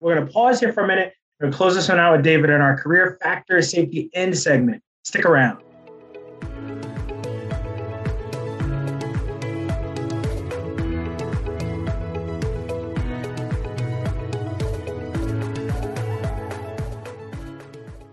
We're 0.01 0.15
going 0.15 0.27
to 0.27 0.33
pause 0.33 0.61
here 0.61 0.73
for 0.73 0.85
a 0.85 0.87
minute. 0.87 1.13
To 1.41 1.51
close 1.51 1.75
this 1.75 1.89
one 1.89 1.99
out 1.99 2.13
with 2.13 2.23
David 2.23 2.51
in 2.51 2.61
our 2.61 2.77
career 2.77 3.17
factor 3.23 3.63
safety 3.63 4.11
end 4.13 4.37
segment. 4.37 4.83
Stick 5.05 5.25
around. 5.25 5.63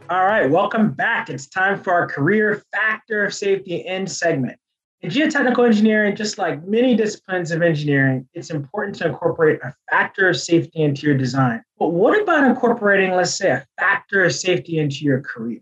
All 0.10 0.25
right, 0.25 0.50
welcome 0.50 0.91
back. 0.91 1.29
It's 1.29 1.48
time 1.48 1.84
for 1.84 1.91
our 1.91 2.07
career 2.07 2.63
factor 2.72 3.29
safety 3.29 3.86
end 3.86 4.10
segment. 4.10 4.57
In 5.01 5.12
geotechnical 5.12 5.63
engineering, 5.63 6.16
just 6.16 6.39
like 6.39 6.66
many 6.68 6.96
disciplines 6.96 7.51
of 7.51 7.62
engineering, 7.62 8.27
it's 8.34 8.50
important 8.50 8.96
to 8.98 9.06
incorporate 9.06 9.60
a 9.62 9.72
factor 9.92 10.27
of 10.27 10.38
safety 10.38 10.82
into 10.82 11.06
your 11.06 11.16
design. 11.16 11.63
But 11.77 11.89
what 11.89 12.20
about 12.20 12.44
incorporating, 12.44 13.12
let's 13.12 13.38
say, 13.38 13.51
a 13.51 13.66
factor 13.77 14.24
of 14.24 14.34
safety 14.34 14.80
into 14.80 15.06
your 15.06 15.22
career? 15.22 15.60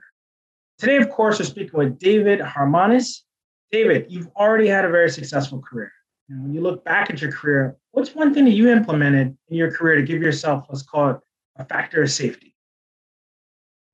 Today, 0.78 0.96
of 0.96 1.10
course, 1.10 1.40
we're 1.40 1.46
speaking 1.46 1.78
with 1.78 2.00
David 2.00 2.40
Harmanos. 2.40 3.24
David, 3.72 4.06
you've 4.08 4.30
already 4.38 4.68
had 4.68 4.86
a 4.86 4.90
very 4.90 5.10
successful 5.10 5.62
career. 5.62 5.92
And 6.30 6.42
when 6.42 6.54
you 6.54 6.62
look 6.62 6.86
back 6.86 7.10
at 7.10 7.22
your 7.22 7.32
career, 7.34 7.76
what's 7.92 8.16
one 8.16 8.34
thing 8.34 8.46
that 8.46 8.52
you 8.52 8.70
implemented 8.70 9.38
in 9.50 9.58
your 9.58 9.70
career 9.70 9.98
to 9.98 10.04
give 10.04 10.22
yourself, 10.22 10.66
let's 10.70 10.82
call 10.82 11.10
it, 11.10 11.18
a 11.58 11.66
factor 11.66 12.02
of 12.02 12.10
safety? 12.10 12.56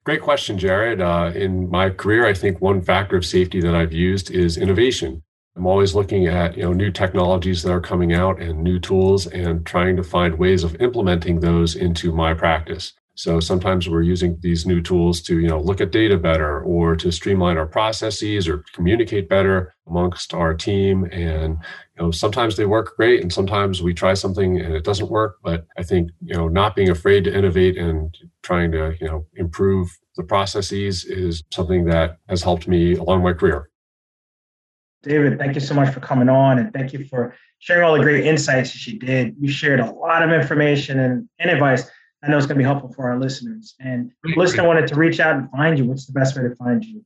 Great 0.04 0.22
question, 0.22 0.60
Jared. 0.60 1.02
Uh, 1.02 1.32
in 1.34 1.68
my 1.70 1.90
career, 1.90 2.28
I 2.28 2.34
think 2.34 2.62
one 2.62 2.82
factor 2.82 3.18
of 3.18 3.26
safety 3.26 3.60
that 3.62 3.74
I've 3.74 3.94
used 3.94 4.30
is 4.30 4.56
innovation. 4.56 5.24
I'm 5.56 5.68
always 5.68 5.94
looking 5.96 6.28
at 6.28 6.56
you 6.56 6.64
know 6.64 6.74
new 6.74 6.92
technologies 6.92 7.64
that 7.64 7.72
are 7.72 7.82
coming 7.82 8.14
out 8.14 8.42
and 8.42 8.64
new 8.64 8.80
tools 8.80 9.28
and 9.28 9.66
trying 9.66 9.96
to 9.98 10.04
find 10.04 10.40
ways 10.40 10.64
of 10.64 10.80
implementing 10.82 11.40
those 11.40 11.76
into 11.76 12.12
my 12.12 12.34
practice. 12.34 12.94
So 13.16 13.40
sometimes 13.42 13.90
we're 13.90 14.02
using 14.04 14.38
these 14.42 14.66
new 14.66 14.82
tools 14.82 15.22
to 15.24 15.40
you 15.40 15.50
know 15.50 15.60
look 15.60 15.82
at 15.82 15.92
data 15.92 16.18
better 16.18 16.62
or 16.62 16.96
to 16.96 17.12
streamline 17.12 17.58
our 17.58 17.66
processes 17.66 18.48
or 18.48 18.64
communicate 18.74 19.28
better 19.28 19.74
amongst 19.88 20.34
our 20.34 20.54
team 20.54 21.04
and 21.12 21.58
you 21.98 22.04
know 22.04 22.12
sometimes 22.12 22.56
they 22.56 22.66
work 22.66 22.96
great 22.96 23.22
and 23.22 23.34
sometimes 23.34 23.82
we 23.82 23.94
try 23.94 24.14
something 24.14 24.60
and 24.60 24.74
it 24.74 24.86
doesn't 24.86 25.12
work 25.12 25.36
but 25.44 25.66
I 25.78 25.84
think 25.84 26.12
you 26.22 26.36
know 26.36 26.48
not 26.48 26.76
being 26.76 26.90
afraid 26.90 27.26
to 27.26 27.38
innovate 27.38 27.78
and 27.78 28.18
trying 28.42 28.72
to 28.72 28.96
you 29.02 29.08
know 29.08 29.26
improve 29.36 29.90
the 30.16 30.24
processes 30.24 31.04
is 31.04 31.44
something 31.52 31.86
that 31.86 32.18
has 32.30 32.42
helped 32.42 32.68
me 32.68 32.96
along 32.96 33.24
my 33.24 33.34
career. 33.34 33.71
David, 35.04 35.40
thank 35.40 35.56
you 35.56 35.62
so 35.62 35.74
much 35.74 35.94
for 35.94 36.00
coming 36.00 36.30
on 36.30 36.60
and 36.60 36.72
thank 36.74 36.94
you 36.94 37.06
for 37.06 37.36
sharing 37.60 37.84
all 37.84 37.98
the 37.98 38.04
great 38.04 38.26
insights 38.26 38.74
that 38.74 38.86
you 38.88 39.00
did. 39.00 39.36
You 39.40 39.50
shared 39.50 39.80
a 39.80 39.92
lot 39.92 40.22
of 40.22 40.32
information 40.32 41.00
and, 41.00 41.28
and 41.40 41.50
advice 41.50 41.90
I 42.24 42.30
know 42.30 42.38
it's 42.38 42.46
going 42.46 42.58
to 42.58 42.60
be 42.60 42.66
helpful 42.66 42.94
for 42.94 43.10
our 43.10 43.20
listeners. 43.20 43.76
And 43.80 44.12
if 44.24 44.38
listener 44.38 44.68
wanted 44.68 44.88
to 44.88 44.96
reach 44.96 45.20
out 45.20 45.36
and 45.38 45.50
find 45.50 45.78
you, 45.78 45.86
what's 45.86 46.06
the 46.06 46.14
best 46.14 46.38
way 46.38 46.44
to 46.44 46.56
find 46.56 46.84
you? 46.84 47.04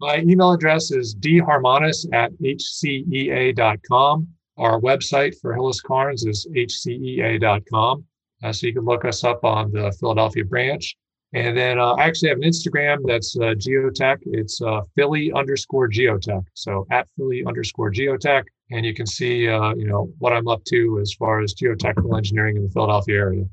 My 0.00 0.18
email 0.18 0.52
address 0.52 0.92
is 0.92 1.14
dharmanos 1.16 2.06
at 2.12 2.32
hcea.com. 2.34 4.28
Our 4.56 4.80
website 4.80 5.34
for 5.40 5.54
Hillis 5.54 5.80
Carnes 5.80 6.24
is 6.24 6.46
hcea.com. 6.54 8.04
Uh, 8.44 8.52
so 8.52 8.66
you 8.66 8.72
can 8.72 8.84
look 8.84 9.04
us 9.04 9.24
up 9.24 9.44
on 9.44 9.72
the 9.72 9.92
Philadelphia 9.98 10.44
branch. 10.44 10.96
And 11.34 11.56
then 11.56 11.78
uh, 11.78 11.92
I 11.92 12.04
actually 12.04 12.28
have 12.28 12.36
an 12.38 12.44
Instagram 12.44 12.98
that's 13.06 13.36
uh, 13.36 13.54
geotech. 13.54 14.18
It's 14.26 14.60
uh, 14.60 14.82
Philly 14.94 15.32
underscore 15.32 15.88
geotech. 15.88 16.44
So 16.52 16.86
at 16.90 17.08
Philly 17.16 17.42
underscore 17.46 17.90
geotech. 17.90 18.44
And 18.70 18.84
you 18.84 18.92
can 18.94 19.06
see, 19.06 19.48
uh, 19.48 19.72
you 19.74 19.86
know, 19.86 20.12
what 20.18 20.34
I'm 20.34 20.46
up 20.48 20.62
to 20.64 20.98
as 21.00 21.14
far 21.14 21.40
as 21.40 21.54
geotechnical 21.54 22.14
engineering 22.16 22.56
in 22.56 22.64
the 22.64 22.70
Philadelphia 22.70 23.16
area. 23.16 23.44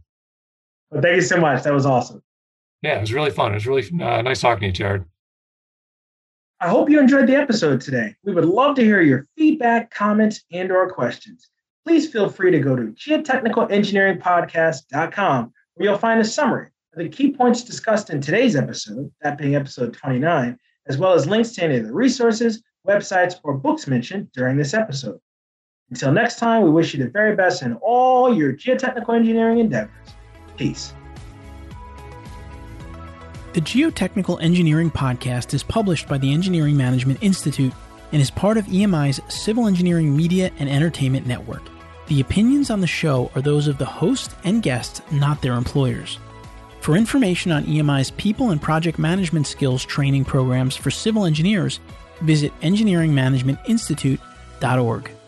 Well, 0.92 1.02
thank 1.02 1.16
you 1.16 1.22
so 1.22 1.40
much. 1.40 1.64
That 1.64 1.74
was 1.74 1.86
awesome. 1.86 2.22
Yeah, 2.82 2.98
it 2.98 3.02
was 3.02 3.14
really 3.14 3.32
fun. 3.32 3.52
It 3.52 3.56
was 3.56 3.68
really 3.68 3.90
uh, 4.02 4.22
nice 4.22 4.40
talking 4.42 4.62
to 4.62 4.68
you, 4.68 4.74
Jared. 4.74 5.06
I 6.62 6.68
hope 6.68 6.90
you 6.90 7.00
enjoyed 7.00 7.28
the 7.28 7.36
episode 7.36 7.80
today. 7.80 8.14
We 8.24 8.34
would 8.34 8.44
love 8.44 8.76
to 8.76 8.84
hear 8.84 9.00
your 9.02 9.26
feedback, 9.38 9.92
comments, 9.92 10.44
and 10.52 10.70
or 10.72 10.90
questions. 10.90 11.50
Please 11.86 12.12
feel 12.12 12.28
free 12.30 12.52
to 12.52 12.60
go 12.60 12.76
to 12.76 12.92
geotechnicalengineeringpodcast.com 12.92 15.54
where 15.76 15.88
you'll 15.88 15.98
find 15.98 16.20
a 16.20 16.26
summary 16.26 16.68
the 16.94 17.10
key 17.10 17.32
points 17.32 17.64
discussed 17.64 18.10
in 18.10 18.20
today's 18.20 18.56
episode, 18.56 19.12
that 19.22 19.38
being 19.38 19.56
episode 19.56 19.94
29, 19.94 20.58
as 20.88 20.98
well 20.98 21.14
as 21.14 21.28
links 21.28 21.52
to 21.52 21.64
any 21.64 21.78
of 21.78 21.86
the 21.86 21.94
resources, 21.94 22.64
websites, 22.88 23.36
or 23.44 23.54
books 23.54 23.88
mentioned 23.88 24.32
during 24.34 24.58
this 24.58 24.74
episode. 24.74 25.20
Until 25.92 26.12
next 26.12 26.38
time, 26.38 26.64
we 26.64 26.70
wish 26.70 26.94
you 26.94 27.04
the 27.04 27.10
very 27.10 27.36
best 27.36 27.62
in 27.62 27.76
all 27.76 28.34
your 28.34 28.54
geotechnical 28.54 29.16
engineering 29.16 29.60
endeavors. 29.60 29.92
Peace. 30.58 30.94
The 33.54 33.62
Geotechnical 33.62 34.42
Engineering 34.42 34.92
Podcast 34.92 35.54
is 35.54 35.64
published 35.64 36.08
by 36.08 36.20
the 36.20 36.32
Engineering 36.32 36.78
Management 36.78 37.20
Institute 37.22 37.74
and 38.12 38.22
is 38.22 38.30
part 38.30 38.58
of 38.58 38.66
EMI's 38.66 39.20
Civil 39.28 39.68
Engineering 39.68 40.16
Media 40.16 40.52
and 40.60 40.70
Entertainment 40.70 41.26
Network. 41.26 41.64
The 42.08 42.22
opinions 42.22 42.70
on 42.70 42.82
the 42.82 42.88
show 42.88 43.32
are 43.36 43.42
those 43.42 43.68
of 43.68 43.78
the 43.78 43.86
host 43.86 44.36
and 44.44 44.64
guests, 44.64 45.02
not 45.12 45.42
their 45.42 45.54
employers. 45.54 46.20
For 46.82 46.96
information 46.96 47.52
on 47.52 47.66
EMI's 47.66 48.12
people 48.12 48.52
and 48.52 48.62
project 48.62 49.00
management 49.00 49.48
skills 49.48 49.84
training 49.86 50.26
programs 50.26 50.76
for 50.76 50.92
civil 50.92 51.26
engineers, 51.26 51.80
visit 52.22 52.54
engineeringmanagementinstitute.org. 52.62 55.19